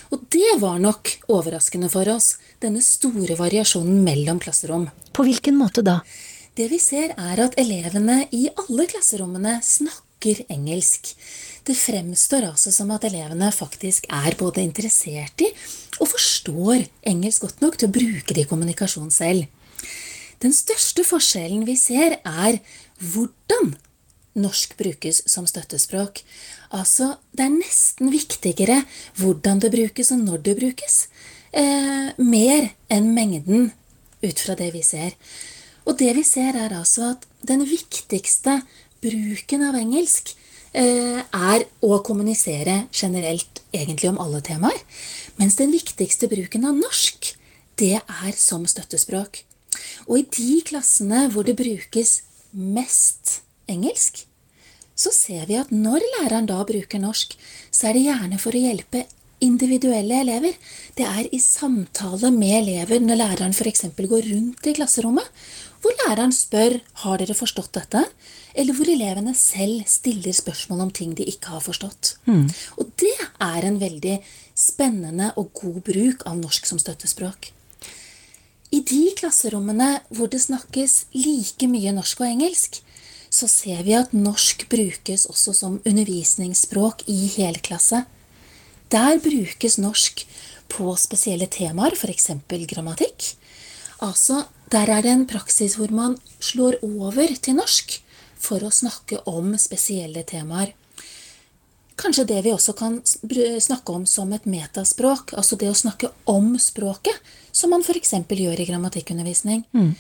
Og 0.09 0.23
det 0.33 0.55
var 0.57 0.79
nok 0.81 1.11
overraskende 1.29 1.91
for 1.93 2.09
oss, 2.09 2.39
denne 2.57 2.81
store 2.81 3.37
variasjonen 3.37 4.01
mellom 4.01 4.39
klasserom. 4.41 4.87
På 5.13 5.25
hvilken 5.27 5.59
måte 5.59 5.85
da? 5.85 5.99
Det 6.57 6.65
vi 6.71 6.79
ser, 6.81 7.13
er 7.13 7.43
at 7.43 7.53
elevene 7.61 8.23
i 8.33 8.47
alle 8.49 8.87
klasserommene 8.89 9.59
snakker 9.63 10.41
engelsk. 10.49 11.13
Det 11.69 11.77
fremstår 11.77 12.49
altså 12.49 12.73
som 12.73 12.89
at 12.95 13.05
elevene 13.05 13.51
faktisk 13.53 14.09
er 14.09 14.33
både 14.39 14.65
interessert 14.65 15.45
i 15.45 15.51
og 15.99 16.11
forstår 16.13 16.87
engelsk 17.07 17.45
godt 17.45 17.61
nok 17.63 17.77
til 17.77 17.89
å 17.89 17.95
bruke 17.95 18.35
det 18.35 18.45
i 18.45 18.49
kommunikasjon 18.49 19.11
selv. 19.13 19.47
Den 20.39 20.55
største 20.55 21.03
forskjellen 21.03 21.65
vi 21.67 21.75
ser, 21.79 22.19
er 22.23 22.59
hvordan 23.03 23.75
norsk 24.39 24.77
brukes 24.79 25.23
som 25.27 25.47
støttespråk. 25.49 26.21
Altså, 26.75 27.15
det 27.35 27.45
er 27.47 27.55
nesten 27.57 28.11
viktigere 28.13 28.83
hvordan 29.19 29.59
det 29.63 29.73
brukes 29.73 30.13
og 30.15 30.23
når 30.23 30.43
det 30.47 30.55
brukes. 30.61 30.99
Eh, 31.51 32.11
mer 32.17 32.69
enn 32.93 33.13
mengden, 33.15 33.71
ut 34.21 34.39
fra 34.39 34.55
det 34.59 34.71
vi 34.75 34.83
ser. 34.85 35.15
Og 35.87 35.97
det 35.99 36.13
vi 36.15 36.23
ser, 36.27 36.55
er 36.55 36.75
altså 36.77 37.13
at 37.15 37.25
den 37.47 37.63
viktigste 37.67 38.59
bruken 39.01 39.63
av 39.65 39.77
engelsk 39.79 40.33
eh, 40.77 41.23
er 41.23 41.65
å 41.81 41.99
kommunisere 42.05 42.83
generelt, 42.93 43.63
egentlig 43.73 44.11
om 44.11 44.19
alle 44.21 44.43
temaer. 44.45 44.77
Mens 45.39 45.55
den 45.59 45.71
viktigste 45.71 46.27
bruken 46.31 46.67
av 46.67 46.75
norsk, 46.75 47.33
det 47.79 47.95
er 47.99 48.33
som 48.35 48.65
støttespråk. 48.67 49.43
Og 50.09 50.19
i 50.19 50.25
de 50.35 50.57
klassene 50.67 51.27
hvor 51.31 51.47
det 51.47 51.55
brukes 51.59 52.19
mest 52.51 53.39
engelsk, 53.71 54.25
så 54.99 55.13
ser 55.15 55.45
vi 55.47 55.55
at 55.55 55.71
når 55.71 56.03
læreren 56.17 56.49
da 56.49 56.59
bruker 56.67 56.99
norsk, 56.99 57.37
så 57.71 57.87
er 57.87 57.95
det 57.95 58.07
gjerne 58.09 58.41
for 58.41 58.55
å 58.55 58.63
hjelpe 58.65 59.05
individuelle 59.39 60.19
elever. 60.25 60.57
Det 60.97 61.05
er 61.07 61.29
i 61.31 61.39
samtale 61.39 62.31
med 62.35 62.57
elever 62.57 62.99
når 62.99 63.21
læreren 63.21 63.55
f.eks. 63.55 63.87
går 63.95 64.27
rundt 64.33 64.67
i 64.67 64.75
klasserommet, 64.75 65.23
hvor 65.79 65.95
læreren 66.03 66.33
spør 66.35 66.75
har 67.05 67.21
dere 67.21 67.37
forstått 67.37 67.71
dette, 67.77 68.03
eller 68.59 68.75
hvor 68.75 68.91
elevene 68.91 69.31
selv 69.37 69.87
stiller 69.87 70.35
spørsmål 70.35 70.83
om 70.89 70.91
ting 70.91 71.15
de 71.15 71.27
ikke 71.31 71.53
har 71.53 71.63
forstått. 71.63 72.17
Mm. 72.27 72.49
Og 72.81 72.91
det 72.99 73.15
er 73.39 73.67
en 73.69 73.79
veldig 73.79 74.17
spennende 74.59 75.31
og 75.39 75.53
god 75.55 75.79
bruk 75.87 76.25
av 76.27 76.37
norsk 76.41 76.67
som 76.67 76.81
støttespråk. 76.81 77.53
I 78.69 78.83
de 78.85 79.01
klasserommene 79.17 79.95
hvor 80.13 80.29
det 80.29 80.43
snakkes 80.43 81.05
like 81.15 81.69
mye 81.71 81.93
norsk 81.95 82.21
og 82.21 82.29
engelsk, 82.29 82.81
så 83.29 83.47
ser 83.49 83.81
vi 83.85 83.95
at 83.97 84.13
norsk 84.13 84.65
brukes 84.69 85.25
også 85.29 85.53
som 85.57 85.79
undervisningsspråk 85.87 87.05
i 87.09 87.29
helklasse. 87.37 88.03
Der 88.93 89.21
brukes 89.21 89.77
norsk 89.81 90.25
på 90.69 90.93
spesielle 90.97 91.47
temaer, 91.49 91.95
f.eks. 91.97 92.29
grammatikk. 92.69 93.33
Altså, 94.05 94.43
der 94.71 94.89
er 94.89 95.05
det 95.05 95.13
en 95.13 95.27
praksis 95.29 95.77
hvor 95.77 95.93
man 95.93 96.17
slår 96.39 96.79
over 96.85 97.33
til 97.41 97.57
norsk 97.57 97.99
for 98.39 98.63
å 98.63 98.73
snakke 98.73 99.21
om 99.29 99.55
spesielle 99.61 100.23
temaer. 100.23 100.73
Kanskje 101.99 102.27
det 102.29 102.39
vi 102.45 102.53
også 102.55 102.73
kan 102.79 103.01
snakke 103.03 103.91
om 103.91 104.05
som 104.07 104.31
et 104.31 104.45
metaspråk, 104.47 105.33
altså 105.35 105.57
det 105.59 105.67
å 105.67 105.75
snakke 105.75 106.13
om 106.31 106.53
språket, 106.61 107.17
som 107.51 107.73
man 107.73 107.83
f.eks. 107.83 108.13
gjør 108.23 108.61
i 108.61 108.67
grammatikkundervisning. 108.69 109.65
Mm. 109.75 109.93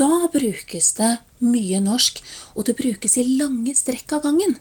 Da 0.00 0.28
brukes 0.32 0.94
det 0.96 1.10
mye 1.44 1.82
norsk, 1.84 2.22
og 2.56 2.64
det 2.68 2.78
brukes 2.78 3.18
i 3.20 3.26
lange 3.36 3.74
strekk 3.76 4.16
av 4.16 4.24
gangen. 4.30 4.56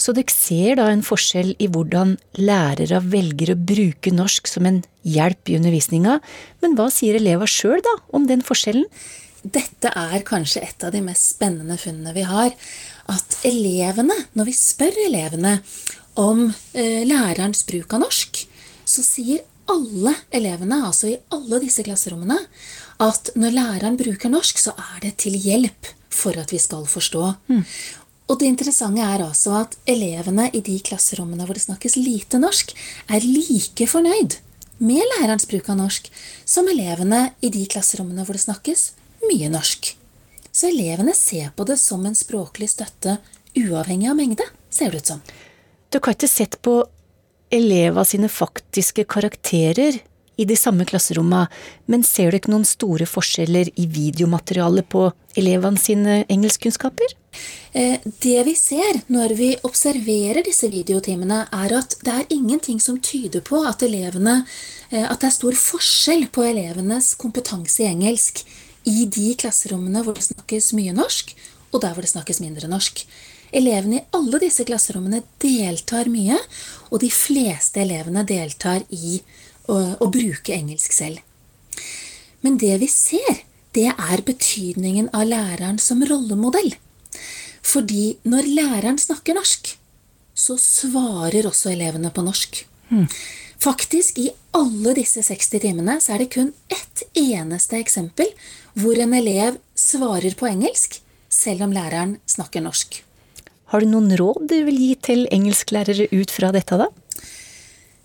Så 0.00 0.14
dere 0.16 0.32
ser 0.32 0.80
da 0.80 0.88
en 0.90 1.04
forskjell 1.06 1.52
i 1.62 1.68
hvordan 1.70 2.16
lærere 2.40 2.98
velger 3.04 3.52
å 3.52 3.60
bruke 3.60 4.10
norsk 4.10 4.48
som 4.50 4.66
en 4.66 4.80
hjelp 5.06 5.52
i 5.52 5.58
undervisninga, 5.60 6.16
men 6.64 6.74
hva 6.78 6.88
sier 6.90 7.20
elever 7.20 7.50
sjøl 7.50 7.84
da 7.84 7.94
om 8.16 8.26
den 8.30 8.42
forskjellen? 8.42 8.88
Dette 9.44 9.92
er 9.92 10.24
kanskje 10.24 10.62
et 10.64 10.86
av 10.86 10.94
de 10.94 11.02
mest 11.04 11.34
spennende 11.36 11.76
funnene 11.76 12.14
vi 12.16 12.24
har. 12.24 12.54
At 13.12 13.36
elevene, 13.44 14.16
når 14.32 14.48
vi 14.48 14.56
spør 14.56 15.02
elevene 15.04 15.58
om 16.20 16.46
eh, 16.72 17.02
lærerens 17.08 17.64
bruk 17.66 17.92
av 17.96 18.04
norsk, 18.04 18.44
så 18.84 19.02
sier 19.04 19.44
alle 19.70 20.12
elevene, 20.34 20.82
altså 20.86 21.10
i 21.10 21.18
alle 21.32 21.60
disse 21.62 21.84
klasserommene, 21.86 22.36
at 23.02 23.32
når 23.38 23.54
læreren 23.56 23.98
bruker 23.98 24.32
norsk, 24.32 24.60
så 24.60 24.74
er 24.76 25.04
det 25.06 25.16
til 25.24 25.36
hjelp 25.40 25.88
for 26.12 26.36
at 26.38 26.52
vi 26.52 26.60
skal 26.62 26.86
forstå. 26.88 27.24
Mm. 27.50 27.64
Og 28.30 28.40
det 28.40 28.48
interessante 28.48 29.04
er 29.04 29.24
altså 29.24 29.58
at 29.64 29.76
elevene 29.90 30.46
i 30.56 30.62
de 30.64 30.78
klasserommene 30.84 31.44
hvor 31.44 31.58
det 31.58 31.64
snakkes 31.66 31.98
lite 32.00 32.40
norsk, 32.40 32.72
er 33.12 33.26
like 33.26 33.88
fornøyd 33.90 34.38
med 34.84 35.04
lærerens 35.16 35.46
bruk 35.48 35.68
av 35.70 35.78
norsk 35.78 36.08
som 36.48 36.68
elevene 36.70 37.28
i 37.44 37.50
de 37.52 37.66
klasserommene 37.70 38.24
hvor 38.24 38.38
det 38.38 38.46
snakkes 38.46 38.92
mye 39.28 39.50
norsk. 39.52 39.92
Så 40.54 40.70
elevene 40.70 41.14
ser 41.18 41.50
på 41.56 41.66
det 41.68 41.76
som 41.82 42.04
en 42.06 42.16
språklig 42.16 42.70
støtte 42.72 43.18
uavhengig 43.58 44.08
av 44.10 44.18
mengde, 44.18 44.46
ser 44.70 44.94
det 44.94 45.04
ut 45.04 45.12
som. 45.14 45.22
Dere 45.94 46.08
har 46.10 46.16
ikke 46.16 46.26
sett 46.26 46.56
på 46.58 46.80
elever 47.54 48.06
sine 48.08 48.26
faktiske 48.26 49.04
karakterer 49.06 50.00
i 50.34 50.44
de 50.44 50.56
samme 50.58 50.82
klasserommene, 50.88 51.46
men 51.86 52.02
ser 52.02 52.34
dere 52.34 52.50
noen 52.50 52.64
store 52.66 53.06
forskjeller 53.06 53.68
i 53.78 53.84
videomaterialet 53.86 54.88
på 54.90 55.04
elevene 55.38 55.78
sine 55.78 56.16
engelskkunnskaper? 56.26 57.12
Eh, 57.78 58.02
det 58.02 58.40
vi 58.48 58.54
ser 58.58 59.04
når 59.06 59.36
vi 59.38 59.50
observerer 59.66 60.42
disse 60.42 60.66
videotimene, 60.72 61.44
er 61.54 61.76
at 61.78 61.94
det 62.02 62.14
er 62.14 62.34
ingenting 62.34 62.80
som 62.82 62.98
tyder 62.98 63.44
på 63.46 63.62
at, 63.62 63.86
elevene, 63.86 64.40
eh, 64.90 65.06
at 65.06 65.20
det 65.22 65.30
er 65.30 65.36
stor 65.36 65.58
forskjell 65.58 66.26
på 66.34 66.42
elevenes 66.48 67.12
kompetanse 67.22 67.84
i 67.84 67.92
engelsk 67.92 68.42
i 68.90 69.06
de 69.06 69.30
klasserommene 69.38 70.02
hvor 70.02 70.18
det 70.18 70.26
snakkes 70.26 70.72
mye 70.74 70.96
norsk, 70.96 71.36
og 71.70 71.86
der 71.86 71.94
hvor 71.94 72.02
det 72.02 72.10
snakkes 72.10 72.42
mindre 72.42 72.66
norsk. 72.70 73.06
Elevene 73.54 74.00
i 74.00 74.04
alle 74.16 74.40
disse 74.42 74.66
klasserommene 74.66 75.22
deltar 75.42 76.10
mye, 76.10 76.38
og 76.90 77.02
de 77.04 77.10
fleste 77.12 77.82
elevene 77.84 78.24
deltar 78.26 78.82
i 78.90 79.20
å, 79.70 79.76
å 80.02 80.10
bruke 80.10 80.54
engelsk 80.56 80.94
selv. 80.96 81.22
Men 82.44 82.58
det 82.60 82.74
vi 82.82 82.88
ser, 82.90 83.44
det 83.74 83.88
er 83.92 84.24
betydningen 84.26 85.08
av 85.16 85.28
læreren 85.30 85.78
som 85.82 86.02
rollemodell. 86.04 86.74
Fordi 87.64 88.18
når 88.28 88.50
læreren 88.58 88.98
snakker 89.00 89.38
norsk, 89.38 89.72
så 90.34 90.58
svarer 90.60 91.46
også 91.48 91.72
elevene 91.72 92.10
på 92.14 92.24
norsk. 92.26 92.60
Mm. 92.90 93.06
Faktisk, 93.64 94.18
i 94.18 94.28
alle 94.54 94.92
disse 94.98 95.22
60 95.24 95.62
timene 95.62 95.96
så 96.02 96.14
er 96.14 96.24
det 96.24 96.34
kun 96.34 96.52
ett 96.68 97.06
eneste 97.16 97.78
eksempel 97.80 98.28
hvor 98.76 98.98
en 99.00 99.14
elev 99.16 99.56
svarer 99.78 100.36
på 100.36 100.50
engelsk, 100.50 100.98
selv 101.32 101.64
om 101.66 101.72
læreren 101.74 102.18
snakker 102.28 102.62
norsk. 102.66 103.00
Har 103.72 103.80
du 103.80 103.90
noen 103.90 104.12
råd 104.16 104.46
du 104.50 104.58
vil 104.68 104.78
gi 104.78 104.92
til 105.08 105.26
engelsklærere 105.32 106.10
ut 106.12 106.30
fra 106.32 106.52
dette, 106.54 106.78
da? 106.78 106.90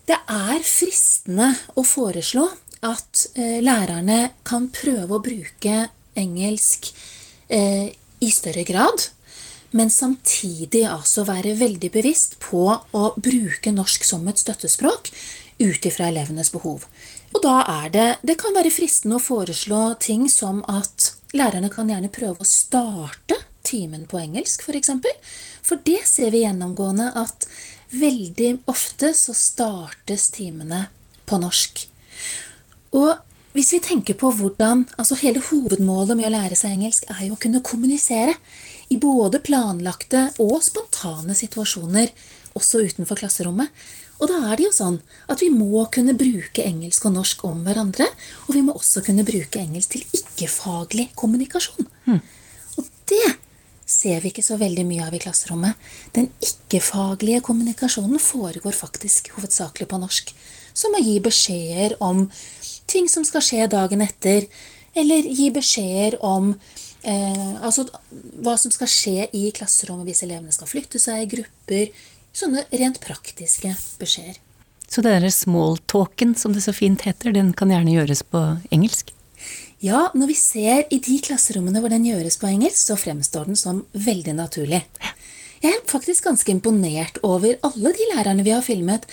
Det 0.08 0.16
er 0.16 0.58
fristende 0.66 1.52
å 1.78 1.84
foreslå 1.86 2.48
at 2.86 3.26
eh, 3.36 3.60
lærerne 3.62 4.32
kan 4.48 4.70
prøve 4.72 5.18
å 5.18 5.22
bruke 5.22 5.84
engelsk 6.18 6.88
eh, 7.52 7.92
i 8.20 8.30
større 8.32 8.64
grad, 8.66 9.04
men 9.76 9.92
samtidig 9.92 10.82
altså 10.90 11.22
være 11.28 11.54
veldig 11.60 11.92
bevisst 11.94 12.40
på 12.42 12.64
å 12.74 13.04
bruke 13.20 13.70
norsk 13.70 14.06
som 14.08 14.26
et 14.32 14.40
støttespråk 14.40 15.12
ut 15.60 15.86
ifra 15.86 16.08
elevenes 16.08 16.50
behov. 16.50 16.88
Og 17.36 17.44
da 17.44 17.60
er 17.84 17.92
det 17.94 18.08
Det 18.26 18.38
kan 18.40 18.56
være 18.56 18.72
fristende 18.74 19.20
å 19.20 19.22
foreslå 19.22 19.94
ting 20.02 20.26
som 20.32 20.64
at 20.66 21.12
lærerne 21.36 21.70
kan 21.70 21.88
gjerne 21.88 22.10
prøve 22.10 22.42
å 22.42 22.48
starte 22.48 23.36
timen 23.70 24.06
på 24.10 24.20
engelsk, 24.20 24.62
f.eks. 24.62 24.66
For, 24.66 24.78
eksempel. 24.80 25.16
for 25.62 25.82
det 25.86 26.02
ser 26.08 26.34
vi 26.34 26.44
gjennomgående 26.44 27.10
at 27.18 27.48
veldig 27.90 28.52
ofte 28.70 29.14
så 29.16 29.34
startes 29.34 30.28
timene 30.34 30.86
på 31.26 31.38
norsk. 31.42 31.86
Og 32.98 33.10
hvis 33.54 33.72
vi 33.74 33.80
tenker 33.82 34.14
på 34.18 34.30
hvordan 34.38 34.84
altså 34.94 35.16
Hele 35.18 35.42
hovedmålet 35.42 36.18
med 36.18 36.28
å 36.28 36.34
lære 36.36 36.58
seg 36.58 36.76
engelsk 36.76 37.08
er 37.10 37.24
jo 37.26 37.34
å 37.34 37.40
kunne 37.40 37.62
kommunisere 37.66 38.36
i 38.94 38.98
både 38.98 39.40
planlagte 39.42 40.28
og 40.42 40.60
spontane 40.62 41.34
situasjoner, 41.38 42.12
også 42.58 42.82
utenfor 42.86 43.18
klasserommet. 43.18 43.70
Og 44.20 44.28
da 44.30 44.38
er 44.50 44.58
det 44.58 44.66
jo 44.66 44.72
sånn 44.74 44.98
at 45.32 45.42
vi 45.42 45.48
må 45.54 45.84
kunne 45.94 46.14
bruke 46.18 46.62
engelsk 46.62 47.06
og 47.08 47.14
norsk 47.16 47.44
om 47.48 47.62
hverandre. 47.64 48.06
Og 48.46 48.56
vi 48.56 48.62
må 48.66 48.74
også 48.76 49.02
kunne 49.06 49.24
bruke 49.26 49.62
engelsk 49.62 49.94
til 49.94 50.18
ikke-faglig 50.18 51.08
kommunikasjon. 51.18 51.88
Mm. 52.06 52.20
Og 52.76 52.90
det 53.10 53.24
ser 53.90 54.22
vi 54.22 54.30
ikke 54.30 54.44
så 54.46 54.58
veldig 54.60 54.84
mye 54.88 55.06
av 55.06 55.16
i 55.16 55.22
klasserommet. 55.22 55.78
Den 56.16 56.30
ikke-faglige 56.44 57.42
kommunikasjonen 57.46 58.22
foregår 58.22 58.76
faktisk 58.76 59.32
hovedsakelig 59.36 59.88
på 59.90 60.00
norsk. 60.02 60.34
Som 60.72 60.94
å 60.94 61.02
gi 61.02 61.16
beskjeder 61.22 61.96
om 62.04 62.28
ting 62.90 63.10
som 63.10 63.26
skal 63.26 63.42
skje 63.44 63.66
dagen 63.72 64.04
etter, 64.04 64.46
eller 64.98 65.26
gi 65.26 65.50
beskjeder 65.54 66.18
om 66.26 66.54
Eh, 67.02 67.52
altså 67.64 67.86
hva 68.44 68.56
som 68.60 68.72
skal 68.74 68.88
skje 68.90 69.28
i 69.36 69.46
klasserommet 69.56 70.10
hvis 70.10 70.20
elevene 70.26 70.52
skal 70.52 70.68
flytte 70.68 71.00
seg 71.00 71.24
i 71.24 71.30
grupper. 71.36 71.88
Sånne 72.36 72.66
rent 72.76 73.00
praktiske 73.02 73.72
beskjeder. 74.00 74.36
Så 74.90 75.02
derre 75.06 75.30
smalltalken, 75.32 76.34
som 76.34 76.52
det 76.54 76.64
så 76.64 76.74
fint 76.74 77.04
heter, 77.06 77.32
den 77.34 77.52
kan 77.56 77.70
gjerne 77.70 77.94
gjøres 77.94 78.24
på 78.26 78.42
engelsk? 78.74 79.14
Ja, 79.80 80.10
når 80.12 80.28
vi 80.28 80.34
ser 80.36 80.82
i 80.92 80.98
de 81.00 81.14
klasserommene 81.24 81.80
hvor 81.80 81.88
den 81.88 82.04
gjøres 82.04 82.36
på 82.36 82.50
engelsk, 82.50 82.82
så 82.90 82.98
fremstår 83.00 83.46
den 83.48 83.56
som 83.56 83.86
veldig 83.96 84.34
naturlig. 84.36 84.82
Jeg 85.60 85.72
er 85.72 85.86
faktisk 85.88 86.26
ganske 86.28 86.52
imponert 86.52 87.16
over 87.24 87.56
alle 87.64 87.92
de 87.96 88.08
lærerne 88.12 88.44
vi 88.44 88.52
har 88.52 88.64
filmet. 88.64 89.06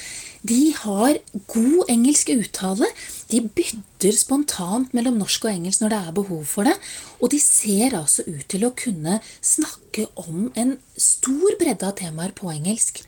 De 0.47 0.73
har 0.75 1.19
god 1.53 1.87
engelsk 1.91 2.33
uttale. 2.35 2.91
De 3.31 3.41
bytter 3.47 4.15
spontant 4.15 4.91
mellom 4.95 5.15
norsk 5.23 5.47
og 5.47 5.53
engelsk 5.53 5.83
når 5.85 5.93
det 5.93 6.01
er 6.01 6.19
behov 6.19 6.43
for 6.51 6.67
det. 6.67 6.75
Og 7.23 7.31
de 7.31 7.39
ser 7.43 7.95
altså 7.95 8.27
ut 8.27 8.43
til 8.51 8.67
å 8.67 8.75
kunne 8.75 9.21
snakke 9.39 10.09
om 10.19 10.51
en 10.55 10.77
stor 10.99 11.57
bredde 11.63 11.87
av 11.87 11.95
temaer 11.99 12.35
på 12.35 12.51
engelsk. 12.51 13.05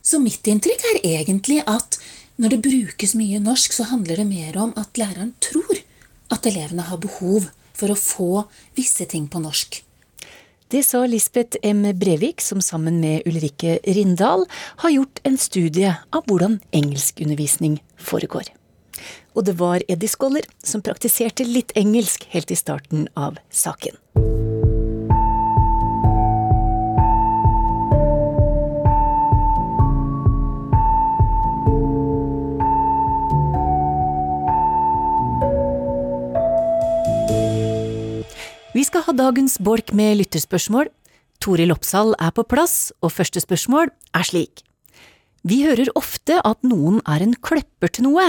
Så 0.00 0.20
mitt 0.24 0.48
inntrykk 0.48 0.88
er 0.94 1.04
egentlig 1.04 1.60
at 1.68 2.00
når 2.40 2.56
det 2.56 2.64
brukes 2.64 3.12
mye 3.16 3.44
norsk, 3.44 3.76
så 3.76 3.92
handler 3.92 4.24
det 4.24 4.28
mer 4.32 4.56
om 4.60 4.76
at 4.80 4.96
læreren 4.96 5.36
tror 5.40 5.84
at 6.32 6.48
elevene 6.48 6.86
har 6.88 7.00
behov 7.02 7.50
for 7.76 7.92
å 7.92 7.98
få 7.98 8.44
visse 8.76 9.06
ting 9.08 9.28
på 9.30 9.42
norsk. 9.42 9.82
Det 10.72 10.80
sa 10.86 11.02
Lisbeth 11.04 11.60
M. 11.62 11.84
Brevik, 12.00 12.40
som 12.40 12.62
sammen 12.64 12.96
med 13.02 13.26
Ulrikke 13.28 13.76
Rindal 13.84 14.46
har 14.80 14.94
gjort 14.94 15.20
en 15.28 15.36
studie 15.36 15.92
av 16.16 16.24
hvordan 16.24 16.62
engelskundervisning 16.72 17.76
foregår. 18.00 18.48
Og 19.36 19.44
det 19.44 19.58
var 19.60 19.84
Eddie 19.84 20.08
Scholler 20.08 20.48
som 20.64 20.84
praktiserte 20.84 21.44
litt 21.44 21.76
engelsk 21.76 22.24
helt 22.32 22.52
i 22.52 22.56
starten 22.56 23.04
av 23.12 23.36
saken. 23.52 24.00
Ha 39.12 39.16
dagens 39.28 39.58
bolk 39.60 39.90
med 39.92 40.14
lytterspørsmål. 40.22 40.88
Toril 41.44 41.74
Oppsal 41.74 42.14
er 42.16 42.30
på 42.32 42.46
plass, 42.48 42.94
og 43.04 43.12
første 43.12 43.42
spørsmål 43.44 43.90
er 44.16 44.24
slik. 44.24 44.62
Vi 45.44 45.58
hører 45.66 45.90
ofte 46.00 46.38
at 46.40 46.64
noen 46.64 47.02
er 47.04 47.20
en 47.20 47.34
kløpper 47.36 47.92
til 47.92 48.06
noe, 48.06 48.24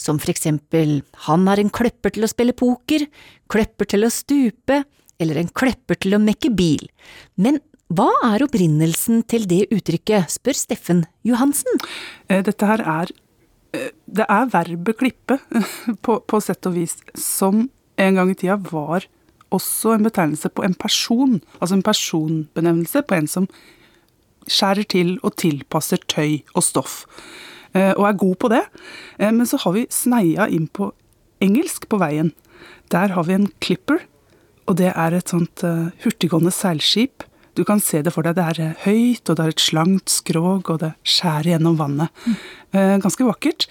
som 0.00 0.16
for 0.22 0.32
eksempel 0.32 1.02
han 1.26 1.44
er 1.52 1.60
en 1.60 1.68
kløpper 1.68 2.16
til 2.16 2.24
å 2.24 2.32
spille 2.32 2.56
poker, 2.56 3.04
kløpper 3.52 3.92
til 3.92 4.08
å 4.08 4.12
stupe, 4.14 4.80
eller 5.20 5.42
en 5.42 5.52
kløpper 5.52 6.00
til 6.00 6.16
å 6.16 6.24
mekke 6.24 6.54
bil. 6.56 6.88
Men 7.36 7.60
hva 7.92 8.08
er 8.32 8.48
opprinnelsen 8.48 9.26
til 9.28 9.44
det 9.52 9.66
uttrykket, 9.68 10.32
spør 10.32 10.56
Steffen 10.56 11.04
Johansen. 11.28 11.76
Dette 12.32 12.72
her 12.72 12.80
er 12.80 13.18
Det 14.08 14.24
er 14.32 14.48
verbet 14.48 14.96
klippe, 14.96 15.42
på, 16.08 16.22
på 16.24 16.40
sett 16.40 16.64
og 16.72 16.80
vis, 16.80 17.02
som 17.20 17.66
en 18.00 18.16
gang 18.16 18.32
i 18.32 18.40
tida 18.40 18.56
var 18.72 19.12
også 19.52 19.94
en 19.96 20.06
betegnelse 20.06 20.50
på 20.50 20.64
en 20.66 20.74
person, 20.74 21.40
altså 21.60 21.76
en 21.76 21.84
personbenevnelse 21.86 23.02
på 23.06 23.18
en 23.18 23.28
som 23.30 23.48
skjærer 24.50 24.88
til 24.90 25.14
og 25.22 25.36
tilpasser 25.38 26.02
tøy 26.10 26.40
og 26.56 26.64
stoff, 26.66 27.04
og 27.72 28.04
er 28.08 28.18
god 28.18 28.36
på 28.42 28.50
det. 28.52 28.62
Men 29.22 29.46
så 29.46 29.60
har 29.62 29.76
vi 29.76 29.86
sneia 29.92 30.48
inn 30.50 30.66
på 30.66 30.90
engelsk 31.42 31.86
på 31.90 32.00
veien. 32.02 32.32
Der 32.90 33.14
har 33.14 33.28
vi 33.28 33.36
en 33.38 33.50
clipper, 33.62 34.02
og 34.66 34.76
det 34.80 34.90
er 34.92 35.14
et 35.14 35.30
sånt 35.30 35.62
hurtiggående 36.04 36.52
seilskip. 36.54 37.24
Du 37.54 37.64
kan 37.68 37.80
se 37.84 38.00
det 38.02 38.12
for 38.14 38.24
deg. 38.24 38.36
Det 38.38 38.44
er 38.48 38.76
høyt, 38.86 39.28
og 39.28 39.36
det 39.36 39.44
er 39.44 39.52
et 39.52 39.62
slangt 39.62 40.08
skrog, 40.10 40.70
og 40.72 40.78
det 40.80 40.92
skjærer 41.04 41.52
gjennom 41.54 41.76
vannet. 41.80 42.08
Ganske 42.72 43.26
vakkert. 43.28 43.66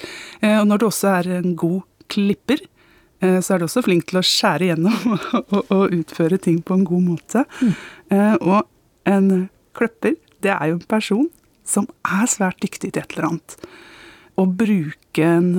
Og 0.46 0.68
når 0.70 0.82
det 0.82 0.88
også 0.88 1.08
er 1.18 1.32
en 1.40 1.56
god 1.58 1.82
klipper, 2.12 2.62
så 3.22 3.54
er 3.54 3.62
du 3.62 3.68
også 3.68 3.84
flink 3.86 4.08
til 4.10 4.18
å 4.18 4.26
skjære 4.26 4.72
gjennom 4.72 5.16
og, 5.56 5.60
og, 5.62 5.94
utføre 5.94 6.40
ting 6.42 6.62
på 6.66 6.78
en 6.78 6.86
god 6.88 7.04
måte. 7.06 7.44
Mm. 7.62 7.76
Og 8.42 9.12
en 9.12 9.28
kløpper, 9.78 10.16
det 10.42 10.54
er 10.56 10.72
jo 10.72 10.80
en 10.80 10.90
person 10.90 11.28
som 11.68 11.86
er 12.02 12.26
svært 12.32 12.62
dyktig 12.64 12.92
til 12.96 13.04
et 13.04 13.14
eller 13.14 13.30
annet. 13.30 13.56
Å 14.42 14.48
bruke 14.50 15.28
en 15.28 15.52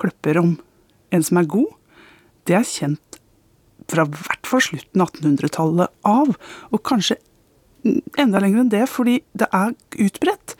kløpper 0.00 0.40
om 0.40 0.56
en 1.14 1.24
som 1.24 1.40
er 1.40 1.50
god, 1.50 1.68
det 2.48 2.56
er 2.56 2.66
kjent 2.66 3.20
fra 3.88 4.04
hvert 4.08 4.48
fall 4.48 4.64
slutten 4.64 5.04
av 5.04 5.12
1800-tallet 5.12 6.08
av, 6.08 6.34
og 6.72 6.84
kanskje 6.86 7.18
enda 8.18 8.40
lenger 8.42 8.64
enn 8.64 8.72
det, 8.72 8.84
fordi 8.90 9.20
det 9.38 9.48
er 9.54 9.72
utbredt. 10.04 10.56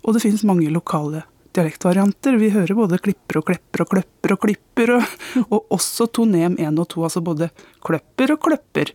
Og 0.00 0.16
det 0.16 0.22
finnes 0.24 0.46
mange 0.48 0.70
lokale 0.72 1.24
dialektvarianter. 1.56 2.36
Vi 2.40 2.50
hører 2.54 2.76
både 2.78 2.98
klipper 3.02 3.40
og 3.40 3.46
klepper 3.50 3.84
og 3.84 3.92
kløpper 3.94 4.34
og 4.34 4.42
klipper, 4.44 4.92
og, 4.96 5.14
og 5.54 5.76
også 5.78 6.08
tonem 6.18 6.58
1 6.58 6.82
og 6.82 6.90
2, 6.94 7.06
altså 7.08 7.24
både 7.24 7.50
kløpper 7.86 8.34
og 8.34 8.42
kløpper. 8.46 8.92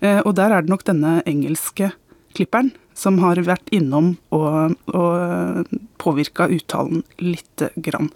Eh, 0.00 0.20
og 0.24 0.34
der 0.38 0.54
er 0.54 0.64
det 0.64 0.72
nok 0.72 0.86
denne 0.88 1.18
engelske 1.28 1.92
klipperen 2.36 2.72
som 2.98 3.20
har 3.22 3.38
vært 3.46 3.70
innom 3.74 4.16
og, 4.34 4.74
og 4.90 5.68
påvirka 6.02 6.48
uttalen 6.54 7.04
lite 7.22 7.70
grann. 7.76 8.10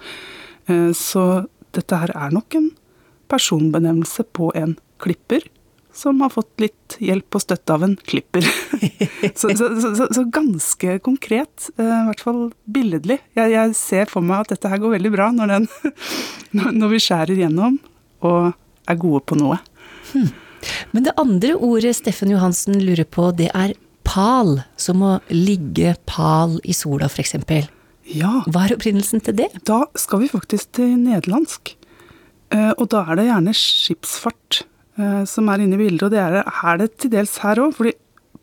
Eh, 0.67 0.91
så 0.97 1.45
dette 1.73 1.99
her 1.99 2.13
er 2.15 2.35
nok 2.35 2.59
en 2.59 2.71
personbenevnelse 3.33 4.27
på 4.37 4.51
en 4.59 4.77
klipper 5.03 5.47
som 5.93 6.21
har 6.25 6.33
fått 6.33 6.63
litt 6.63 6.97
hjelp 7.03 7.37
og 7.37 7.43
støtte 7.45 7.75
av 7.75 7.85
en 7.85 7.95
klipper. 8.09 8.45
så, 9.39 9.53
så, 9.57 9.69
så, 9.81 10.07
så, 10.09 10.25
ganske 10.33 10.97
konkret, 11.05 11.69
i 11.77 11.89
hvert 12.09 12.25
fall 12.25 12.43
billedlig. 12.65 13.19
Jeg, 13.37 13.53
jeg, 13.55 13.77
ser 13.79 14.13
for 14.13 14.25
meg 14.25 14.47
at 14.47 14.55
dette 14.55 14.73
her 14.73 14.81
går 14.83 14.97
veldig 14.97 15.13
bra 15.15 15.29
når, 15.37 15.57
den, 15.57 15.69
når 16.81 16.95
vi 16.95 17.03
skjærer 17.07 17.45
gjennom 17.45 17.79
og 18.25 18.53
er 18.89 18.99
gode 19.01 19.23
på 19.29 19.39
noe. 19.39 19.61
Hmm. 20.13 20.33
Men 20.95 21.07
det 21.07 21.17
andre 21.21 21.55
ordet 21.59 21.97
Steffen 21.99 22.33
Johansen 22.33 22.79
lurer 22.81 23.07
på, 23.09 23.31
det 23.37 23.51
er 23.53 23.75
pal. 24.07 24.61
Som 24.81 25.05
å 25.05 25.17
ligge 25.33 25.97
pal 26.09 26.59
i 26.65 26.75
sola, 26.77 27.11
f.eks. 27.11 27.37
Ja. 28.13 28.41
Hva 28.49 28.67
er 28.67 28.77
opprinnelsen 28.77 29.23
til 29.25 29.37
det? 29.39 29.51
Da 29.69 29.85
skal 29.99 30.25
vi 30.25 30.33
faktisk 30.33 30.75
til 30.79 30.97
nederlandsk. 31.01 31.77
Og 32.53 32.85
da 32.93 33.07
er 33.09 33.19
det 33.19 33.29
gjerne 33.31 33.55
skipsfart 33.57 34.63
som 35.29 35.49
er 35.49 35.63
inne 35.65 35.79
i 35.79 35.81
bildet, 35.81 36.05
og 36.07 36.13
det 36.13 36.21
er, 36.21 36.43
er 36.45 36.81
det 36.81 36.89
til 37.01 37.13
dels 37.15 37.39
her 37.45 37.61
òg. 37.63 37.77
Fordi 37.79 37.95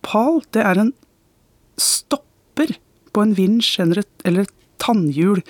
pal, 0.06 0.40
det 0.56 0.64
er 0.66 0.82
en 0.82 0.94
stopper 1.80 2.74
på 3.14 3.26
en 3.26 3.36
vinsj 3.38 3.82
eller 3.84 4.02
et, 4.04 4.12
eller 4.26 4.48
et 4.48 4.56
tannhjul 4.80 5.42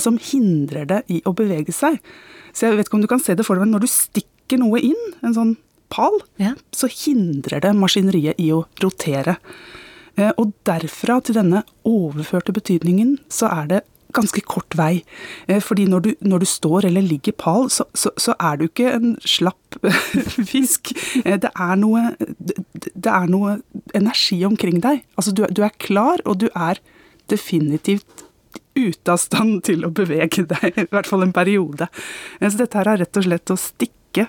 som 0.00 0.16
hindrer 0.16 0.88
det 0.88 1.00
i 1.12 1.20
å 1.28 1.34
bevege 1.36 1.74
seg. 1.74 1.98
Så 2.54 2.66
jeg 2.66 2.78
vet 2.78 2.88
ikke 2.88 2.98
om 2.98 3.04
du 3.04 3.10
kan 3.10 3.22
se 3.22 3.36
det 3.36 3.44
for 3.46 3.58
deg, 3.58 3.66
men 3.66 3.74
når 3.76 3.84
du 3.84 3.90
stikker 3.92 4.60
noe 4.62 4.80
inn, 4.82 5.00
en 5.26 5.36
sånn 5.36 5.54
pal, 5.92 6.16
ja. 6.40 6.54
så 6.74 6.88
hindrer 6.90 7.62
det 7.64 7.74
maskineriet 7.76 8.40
i 8.40 8.50
å 8.54 8.64
rotere. 8.82 9.36
Og 10.38 10.52
derfra 10.66 11.18
til 11.26 11.38
denne 11.38 11.64
overførte 11.88 12.54
betydningen, 12.54 13.16
så 13.32 13.50
er 13.50 13.70
det 13.70 13.80
ganske 14.14 14.42
kort 14.48 14.76
vei. 14.78 15.02
Fordi 15.62 15.86
når 15.90 16.04
du, 16.04 16.10
når 16.24 16.44
du 16.44 16.48
står 16.48 16.88
eller 16.88 17.04
ligger 17.04 17.36
pal, 17.38 17.68
så, 17.72 17.86
så, 17.94 18.12
så, 18.20 18.36
er 18.40 18.58
du 18.60 18.66
ikke 18.68 18.92
en 18.94 19.14
slapp 19.24 19.78
fisk. 20.52 20.94
Det 21.24 21.50
er 21.50 21.80
noe, 21.80 22.14
det 22.18 23.10
er 23.10 23.30
noe 23.30 23.58
energi 23.94 24.40
omkring 24.46 24.80
deg. 24.84 25.04
Altså, 25.18 25.34
du, 25.34 25.44
du 25.50 25.64
er 25.66 25.74
klar, 25.82 26.22
og 26.24 26.40
du 26.42 26.48
er 26.54 26.80
definitivt 27.32 28.24
ute 28.74 29.12
av 29.12 29.20
stand 29.22 29.62
til 29.68 29.86
å 29.86 29.92
bevege 29.94 30.46
deg, 30.50 30.80
i 30.82 30.88
hvert 30.90 31.08
fall 31.08 31.24
en 31.26 31.34
periode. 31.34 31.88
Så 32.40 32.56
dette 32.58 32.80
her 32.80 32.90
er 32.90 33.04
rett 33.04 33.20
og 33.20 33.26
slett 33.26 33.54
å 33.54 33.60
stikke 33.60 34.28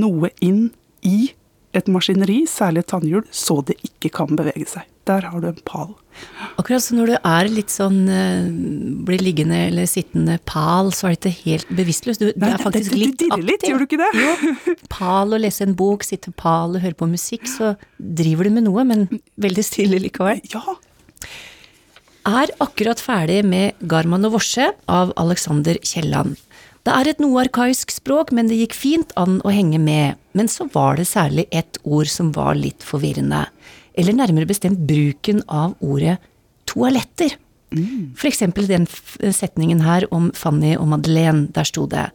noe 0.00 0.32
inn 0.42 0.68
i 1.06 1.30
et 1.74 1.90
maskineri, 1.90 2.44
særlig 2.50 2.84
et 2.84 2.90
tannhjul, 2.92 3.24
så 3.34 3.60
det 3.66 3.76
ikke 3.86 4.12
kan 4.20 4.34
bevege 4.38 4.66
seg. 4.70 4.88
Der 5.04 5.26
har 5.28 5.40
du 5.42 5.50
en 5.50 5.60
pal. 5.68 5.90
Akkurat 6.56 6.80
som 6.80 6.96
når 6.96 7.10
du 7.10 7.14
er 7.18 7.48
litt 7.52 7.72
sånn 7.72 7.98
blir 9.04 9.20
liggende 9.20 9.58
eller 9.66 9.88
sittende 9.90 10.38
pal, 10.48 10.92
så 10.96 11.10
er 11.10 11.16
det 11.16 11.32
ikke 11.34 11.50
helt 11.50 11.72
bevisstløst. 11.76 12.22
Du, 12.22 12.30
Nei, 12.40 12.52
er 12.54 12.62
faktisk 12.62 12.94
det, 12.94 12.96
det, 12.96 13.02
litt 13.02 13.18
du 13.18 13.26
dirrer 13.26 13.44
litt, 13.50 13.66
gjør 13.68 13.82
du 13.82 13.86
ikke 13.88 14.00
det? 14.00 14.12
Jo. 14.22 14.76
Pal 14.94 15.36
og 15.36 15.42
lese 15.44 15.66
en 15.66 15.76
bok, 15.76 16.06
sitte 16.06 16.32
pal 16.40 16.78
og 16.78 16.84
høre 16.84 16.96
på 16.96 17.10
musikk, 17.10 17.50
så 17.50 17.74
driver 17.98 18.48
du 18.48 18.54
med 18.56 18.68
noe, 18.70 18.86
men 18.88 19.06
veldig 19.44 19.66
stille 19.66 20.00
likevel. 20.06 20.40
Ja. 20.54 20.78
Er 22.24 22.54
akkurat 22.64 23.02
ferdig 23.04 23.42
med 23.44 23.76
Garman 23.84 24.24
og 24.24 24.38
Vorse 24.38 24.70
av 24.88 25.12
Alexander 25.20 25.76
Kielland. 25.84 26.38
Det 26.84 26.92
er 26.92 27.08
et 27.08 27.20
noe 27.22 27.40
arkaisk 27.46 27.94
språk, 27.94 28.32
men 28.36 28.50
det 28.50 28.58
gikk 28.58 28.74
fint 28.76 29.14
an 29.16 29.38
å 29.40 29.52
henge 29.54 29.78
med. 29.80 30.18
Men 30.36 30.50
så 30.52 30.66
var 30.72 30.98
det 31.00 31.06
særlig 31.08 31.46
ett 31.48 31.78
ord 31.82 32.10
som 32.12 32.28
var 32.36 32.58
litt 32.58 32.84
forvirrende. 32.84 33.46
Eller 33.96 34.16
nærmere 34.16 34.50
bestemt 34.50 34.82
bruken 34.84 35.40
av 35.48 35.78
ordet 35.80 36.18
toaletter. 36.68 37.38
Mm. 37.72 38.12
For 38.18 38.28
eksempel 38.28 38.68
den 38.68 38.84
setningen 39.32 39.80
her 39.86 40.04
om 40.14 40.28
Fanny 40.36 40.74
og 40.76 40.90
Madeleine. 40.92 41.48
Der 41.56 41.68
sto 41.68 41.88
det 41.88 42.10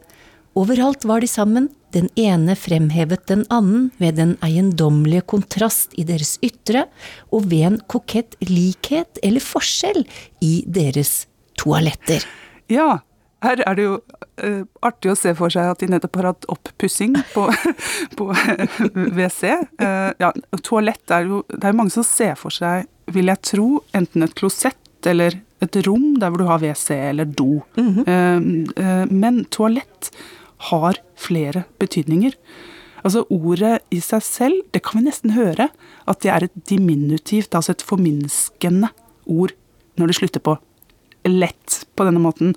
Overalt 0.57 1.05
var 1.07 1.21
de 1.21 1.27
sammen, 1.29 1.69
den 1.93 2.09
ene 2.19 2.55
fremhevet 2.57 3.25
den 3.29 3.45
annen 3.53 3.89
ved 4.01 4.17
den 4.19 4.33
eiendommelige 4.45 5.23
kontrast 5.29 5.93
i 5.97 6.03
deres 6.05 6.35
ytre, 6.45 6.87
og 7.31 7.47
ved 7.51 7.65
en 7.67 7.77
kokett 7.89 8.35
likhet 8.43 9.21
eller 9.23 9.45
forskjell 9.45 10.03
i 10.45 10.53
deres 10.67 11.23
toaletter. 11.57 12.25
Ja, 12.69 12.99
her 13.45 13.61
er 13.63 13.77
det 13.77 13.85
jo 13.85 13.95
uh, 14.43 14.63
artig 14.85 15.11
å 15.13 15.17
se 15.17 15.33
for 15.37 15.53
seg 15.53 15.71
at 15.71 15.83
de 15.83 15.89
nettopp 15.91 16.19
har 16.19 16.29
hatt 16.31 16.47
oppussing 16.51 17.15
på, 17.33 17.45
på 18.19 18.29
WC. 18.95 19.43
Uh, 19.81 20.11
ja, 20.19 20.31
toalett 20.65 21.13
er 21.15 21.29
jo 21.29 21.43
Det 21.47 21.63
er 21.63 21.73
jo 21.73 21.79
mange 21.79 21.95
som 21.95 22.07
ser 22.07 22.35
for 22.39 22.53
seg, 22.53 22.89
vil 23.09 23.31
jeg 23.31 23.45
tro, 23.53 23.69
enten 23.97 24.25
et 24.25 24.35
klosett 24.37 25.09
eller 25.09 25.39
et 25.63 25.79
rom 25.87 26.13
der 26.19 26.31
hvor 26.31 26.41
du 26.43 26.47
har 26.49 26.59
WC 26.63 26.95
eller 27.11 27.25
do. 27.25 27.61
Mm 27.75 28.03
-hmm. 28.03 29.11
men 29.11 29.45
toalett 29.45 30.11
har 30.71 30.95
flere 31.15 31.63
betydninger. 31.79 32.33
Altså 33.03 33.23
Ordet 33.29 33.79
i 33.91 33.99
seg 33.99 34.23
selv, 34.23 34.61
det 34.73 34.83
kan 34.83 34.99
vi 34.99 35.07
nesten 35.07 35.31
høre 35.31 35.69
at 36.07 36.21
det 36.23 36.31
er 36.31 36.43
et 36.43 36.57
diminutivt, 36.69 37.55
altså 37.55 37.71
et 37.71 37.85
forminskende 37.85 38.89
ord, 39.25 39.51
når 39.95 40.07
det 40.07 40.15
slutter 40.15 40.39
på 40.39 40.57
lett 41.27 41.85
på 41.95 42.07
denne 42.07 42.21
måten. 42.23 42.55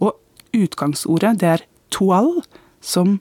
Og 0.00 0.14
utgangsordet, 0.54 1.38
det 1.42 1.50
er 1.50 1.66
toal, 1.94 2.40
som 2.84 3.18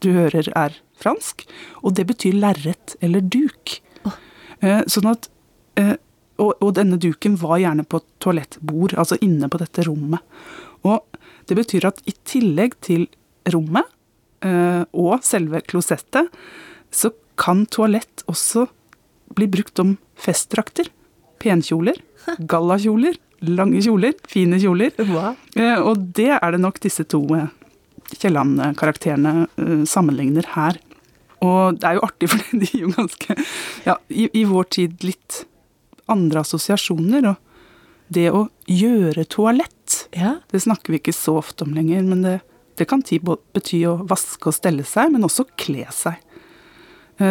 du 0.00 0.12
hører 0.16 0.48
er 0.56 0.76
fransk, 1.00 1.44
og 1.84 1.96
det 1.96 2.06
betyr 2.08 2.36
lerret 2.36 2.96
eller 3.04 3.24
duk. 3.24 3.80
Oh. 4.08 4.16
Sånn 4.88 5.08
at 5.10 5.28
og, 6.40 6.54
og, 6.56 6.72
denne 6.76 6.98
duken 7.00 7.36
var 7.40 7.60
gjerne 7.60 7.84
på 7.88 8.00
toalettbord, 8.22 8.96
altså 8.98 9.18
inne 9.24 9.48
på 9.52 9.60
dette 9.60 9.84
rommet. 9.86 10.24
Og 10.88 11.04
det 11.48 11.56
betyr 11.58 11.88
at 11.90 12.00
i 12.08 12.14
tillegg 12.28 12.78
til 12.84 13.06
rommet 13.52 13.88
eh, 14.46 14.82
og 14.96 15.24
selve 15.26 15.62
klosettet, 15.66 16.30
så 16.90 17.12
kan 17.40 17.64
toalett 17.72 18.24
også 18.30 18.66
bli 19.36 19.48
brukt 19.50 19.80
om 19.82 19.96
festdrakter. 20.20 20.88
Penkjoler, 21.40 22.00
gallakjoler, 22.52 23.16
lange 23.40 23.80
kjoler, 23.82 24.14
fine 24.28 24.58
kjoler. 24.60 24.92
Eh, 25.56 25.78
og 25.78 26.04
det 26.16 26.30
er 26.36 26.54
det 26.54 26.60
nok 26.62 26.80
disse 26.82 27.04
to 27.08 27.22
eh, 27.36 27.48
Kielland-karakterene 28.12 29.34
eh, 29.46 29.82
sammenligner 29.88 30.48
her. 30.56 30.80
Og 31.40 31.78
det 31.80 31.88
er 31.88 31.98
jo 31.98 32.06
artig, 32.08 32.28
for 32.32 32.44
de 32.52 32.68
gir 32.68 32.86
jo 32.86 32.94
ganske 32.96 33.38
Ja, 33.86 33.96
i, 34.08 34.28
i 34.36 34.44
vår 34.48 34.70
tid 34.76 35.06
litt 35.06 35.44
andre 36.10 36.44
assosiasjoner. 36.44 37.32
Og 37.32 38.10
det 38.10 38.28
å 38.34 38.46
gjøre 38.66 39.26
toalett, 39.30 40.06
ja. 40.16 40.38
det 40.50 40.62
snakker 40.64 40.92
vi 40.92 41.00
ikke 41.00 41.16
så 41.16 41.38
ofte 41.40 41.64
om 41.66 41.76
lenger. 41.76 42.02
Men 42.06 42.24
det, 42.26 42.38
det 42.80 42.88
kan 42.90 43.04
bety 43.06 43.84
å 43.88 44.00
vaske 44.10 44.50
og 44.50 44.56
stelle 44.56 44.86
seg, 44.86 45.14
men 45.14 45.26
også 45.26 45.48
kle 45.60 45.86
seg. 45.94 46.18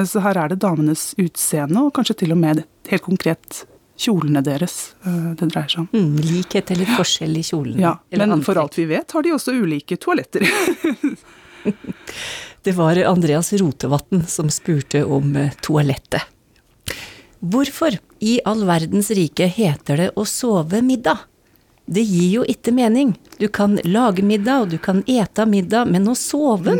Så 0.05 0.21
her 0.21 0.37
er 0.37 0.51
det 0.51 0.59
damenes 0.61 1.15
utseende, 1.17 1.81
og 1.81 1.95
kanskje 1.97 2.19
til 2.21 2.35
og 2.35 2.37
med 2.37 2.59
helt 2.91 3.01
konkret 3.01 3.63
kjolene 3.99 4.41
deres 4.45 4.93
eh, 5.03 5.31
det 5.39 5.49
dreier 5.51 5.71
seg 5.71 5.83
om. 5.83 5.89
Mm, 5.93 6.17
likhet 6.23 6.71
eller 6.73 6.89
forskjell 6.97 7.37
i 7.39 7.43
kjolene. 7.45 7.83
Ja, 7.83 7.93
men 8.15 8.37
antrekk. 8.37 8.47
for 8.47 8.61
alt 8.63 8.79
vi 8.79 8.87
vet 8.89 9.15
har 9.15 9.25
de 9.25 9.35
også 9.35 9.55
ulike 9.59 9.99
toaletter. 9.99 10.45
det 12.67 12.75
var 12.77 12.99
Andreas 13.09 13.51
Rotevatn 13.59 14.23
som 14.27 14.51
spurte 14.53 15.03
om 15.05 15.35
eh, 15.35 15.55
toalettet. 15.65 16.35
Hvorfor 17.39 17.95
i 18.19 18.39
all 18.47 18.65
verdens 18.67 19.11
rike 19.15 19.47
heter 19.47 20.01
det 20.01 20.07
å 20.19 20.25
sove 20.27 20.81
middag? 20.83 21.28
Det 21.89 22.03
gir 22.05 22.27
jo 22.35 22.43
ikke 22.45 22.69
mening. 22.75 23.15
Du 23.39 23.47
kan 23.49 23.79
lage 23.87 24.21
middag, 24.21 24.65
og 24.65 24.73
du 24.73 24.77
kan 24.81 24.99
ete 25.09 25.45
middag, 25.49 25.89
men 25.89 26.05
å 26.11 26.13
sove? 26.17 26.75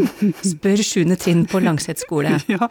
spør 0.46 0.84
sjuende 0.86 1.18
trinn 1.18 1.46
på 1.50 1.62
Langset 1.64 2.04
skole. 2.04 2.36
Ja, 2.50 2.68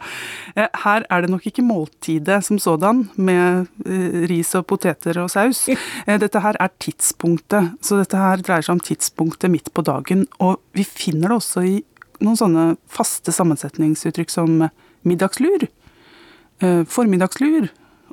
eh, 0.55 0.67
her 0.83 1.05
er 1.11 1.23
det 1.23 1.29
nok 1.31 1.45
ikke 1.49 1.63
måltidet 1.65 2.41
som 2.47 2.59
sådan, 2.61 3.05
med 3.19 3.67
eh, 3.85 4.23
ris 4.31 4.53
og 4.57 4.67
poteter 4.71 5.19
og 5.23 5.31
saus. 5.33 5.65
Eh, 5.71 6.15
dette 6.21 6.43
her 6.43 6.59
er 6.59 6.71
tidspunktet, 6.79 7.73
så 7.83 7.99
dette 7.99 8.19
her 8.19 8.43
dreier 8.43 8.65
seg 8.65 8.77
om 8.77 8.83
tidspunktet 8.83 9.51
midt 9.51 9.71
på 9.75 9.83
dagen. 9.87 10.23
Og 10.43 10.59
vi 10.77 10.87
finner 10.87 11.31
det 11.31 11.39
også 11.41 11.65
i 11.67 11.75
noen 12.23 12.39
sånne 12.39 12.65
faste 12.91 13.35
sammensetningsuttrykk 13.35 14.31
som 14.31 14.65
middagslur, 15.07 15.67
formiddagslur, 16.59 17.69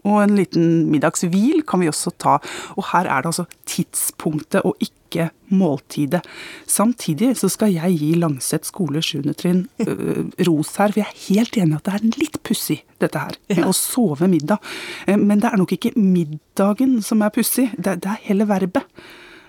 og 0.07 0.21
en 0.23 0.37
liten 0.38 0.87
middagshvil 0.92 1.64
kan 1.66 1.83
vi 1.83 1.90
også 1.90 2.12
ta. 2.23 2.37
Og 2.79 2.92
her 2.92 3.09
er 3.11 3.25
det 3.25 3.33
altså 3.33 3.47
tidspunktet 3.69 4.62
og 4.66 4.79
ikke 4.83 5.29
måltidet. 5.55 6.23
Samtidig 6.71 7.33
så 7.40 7.49
skal 7.51 7.75
jeg 7.75 7.99
gi 8.01 8.12
Langset 8.19 8.66
skole 8.69 9.03
7. 9.03 9.23
trinn 9.38 9.64
øh, 9.83 10.27
ros 10.49 10.75
her, 10.77 10.92
for 10.92 11.03
jeg 11.03 11.07
er 11.07 11.21
helt 11.29 11.59
enig 11.62 11.79
at 11.79 11.87
det 11.87 11.95
er 11.95 12.19
litt 12.21 12.40
pussig, 12.47 12.81
dette 13.03 13.23
her. 13.23 13.38
Ja. 13.53 13.66
Å 13.69 13.75
sove 13.77 14.29
middag. 14.31 14.62
Uh, 15.07 15.16
men 15.19 15.42
det 15.42 15.51
er 15.51 15.61
nok 15.61 15.77
ikke 15.77 15.95
middagen 15.99 16.99
som 17.07 17.23
er 17.23 17.35
pussig, 17.35 17.71
det, 17.77 18.01
det, 18.05 18.16
er 18.16 18.27
hele 18.27 18.49
verbet. 18.51 18.87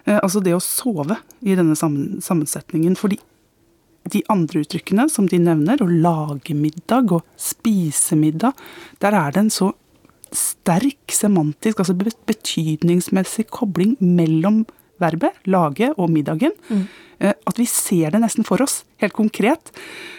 Uh, 0.08 0.20
altså 0.22 0.42
det 0.46 0.56
å 0.56 0.64
sove 0.64 1.20
i 1.42 1.58
denne 1.58 1.78
sammen, 1.80 2.22
sammensetningen. 2.24 2.96
fordi 2.96 3.20
de 4.08 4.22
andre 4.32 4.62
uttrykkene 4.64 5.08
som 5.12 5.28
de 5.28 5.40
nevner, 5.42 5.82
å 5.82 5.90
lage 5.90 6.56
middag 6.56 7.12
og 7.16 7.26
spise 7.40 8.16
middag, 8.20 8.56
der 9.04 9.18
er 9.18 9.34
det 9.36 9.46
en 9.46 9.54
så 9.54 9.74
sterk 10.36 11.14
semantisk, 11.14 11.80
altså 11.80 11.96
betydningsmessig 11.98 13.48
kobling 13.54 13.96
mellom 14.00 14.66
verbet, 15.02 15.36
lage, 15.46 15.92
og 15.98 16.10
middagen. 16.12 16.56
Mm. 16.70 16.88
Eh, 17.20 17.34
at 17.50 17.60
vi 17.60 17.66
ser 17.70 18.14
det 18.14 18.22
nesten 18.22 18.46
for 18.46 18.62
oss, 18.62 18.84
helt 19.02 19.16
konkret. 19.18 19.72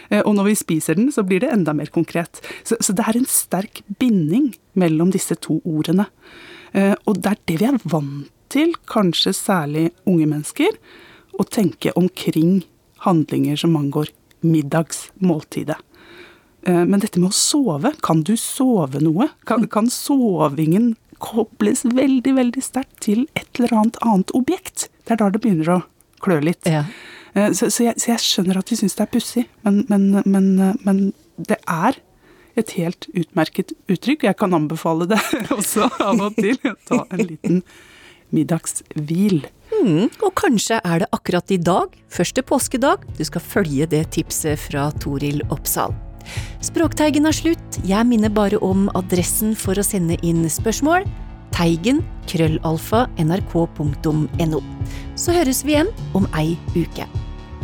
Eh, 0.09 0.21
og 0.23 0.33
når 0.35 0.49
vi 0.49 0.55
spiser 0.59 0.99
den, 0.99 1.11
så 1.15 1.23
blir 1.27 1.43
det 1.43 1.51
enda 1.53 1.75
mer 1.75 1.91
konkret. 1.93 2.41
Så, 2.63 2.79
så 2.79 2.95
det 2.95 3.05
er 3.07 3.19
en 3.19 3.29
sterk 3.29 3.83
binding 3.99 4.53
mellom 4.79 5.13
disse 5.15 5.37
to 5.39 5.59
ordene. 5.63 6.09
Eh, 6.73 6.95
og 7.05 7.21
det 7.23 7.33
er 7.33 7.43
det 7.51 7.59
vi 7.61 7.69
er 7.69 7.79
vant 7.91 8.29
til, 8.49 8.73
kanskje 8.89 9.35
særlig 9.37 9.89
unge 10.09 10.25
mennesker, 10.25 10.73
å 11.39 11.45
tenke 11.45 11.93
omkring 11.99 12.63
handlinger 13.05 13.59
som 13.61 13.77
angår 13.79 14.09
middagsmåltidet. 14.43 15.77
Eh, 16.67 16.85
men 16.85 16.99
dette 16.99 17.21
med 17.21 17.31
å 17.31 17.35
sove, 17.35 17.93
kan 18.05 18.23
du 18.27 18.35
sove 18.39 19.01
noe? 19.03 19.29
Kan, 19.49 19.67
kan 19.71 19.89
sovingen 19.93 20.93
kobles 21.19 21.83
veldig, 21.85 22.33
veldig 22.37 22.63
sterkt 22.63 22.99
til 23.05 23.25
et 23.39 23.47
eller 23.59 23.75
annet 23.81 24.01
annet 24.05 24.33
objekt? 24.37 24.89
Det 25.05 25.15
er 25.15 25.23
da 25.23 25.31
det 25.33 25.41
begynner 25.43 25.73
å 25.77 25.79
klø 26.23 26.39
litt. 26.43 26.67
Ja. 26.67 26.85
Eh, 27.33 27.51
så, 27.53 27.69
så, 27.69 27.89
jeg, 27.89 27.99
så, 28.01 28.13
jeg, 28.13 28.25
skjønner 28.25 28.59
at 28.59 28.71
de 28.71 28.79
syns 28.79 28.97
det 28.97 29.05
er 29.05 29.13
pussig, 29.13 29.45
men, 29.67 29.83
men, 29.91 30.09
men, 30.25 30.49
men, 30.83 31.03
det 31.39 31.59
er 31.71 32.01
et 32.59 32.73
helt 32.75 33.07
utmerket 33.15 33.71
uttrykk. 33.87 34.25
Jeg 34.27 34.35
kan 34.39 34.55
anbefale 34.57 35.07
det 35.07 35.21
også 35.55 35.87
av 36.03 36.19
og 36.25 36.35
til. 36.39 36.59
Ta 36.89 37.05
en 37.07 37.23
liten 37.23 37.61
middagshvil. 38.35 39.45
Mm, 39.79 40.09
og 40.25 40.33
kanskje 40.37 40.81
er 40.83 41.05
det 41.05 41.09
akkurat 41.15 41.55
i 41.55 41.61
dag, 41.61 41.95
første 42.11 42.43
påskedag, 42.43 43.07
du 43.15 43.23
skal 43.25 43.45
følge 43.45 43.87
det 43.89 44.03
tipset 44.17 44.59
fra 44.59 44.89
Toril 44.99 45.45
Oppsal. 45.53 45.95
Språkteigen 46.65 47.27
er 47.29 47.35
slutt. 47.35 47.79
Jeg 47.87 48.07
minner 48.09 48.31
bare 48.33 48.59
om 48.65 48.87
adressen 48.97 49.55
for 49.57 49.79
å 49.79 49.85
sende 49.85 50.19
inn 50.25 50.43
spørsmål. 50.51 51.07
Teigen 51.55 52.03
krøllalfa 52.29 53.07
nrk.no. 53.19 54.63
Så 55.19 55.35
høres 55.35 55.65
vi 55.65 55.75
igjen 55.75 55.93
om 56.17 56.29
ei 56.37 56.55
uke. 56.77 57.07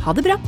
Ha 0.05 0.15
det 0.15 0.25
bra! 0.27 0.39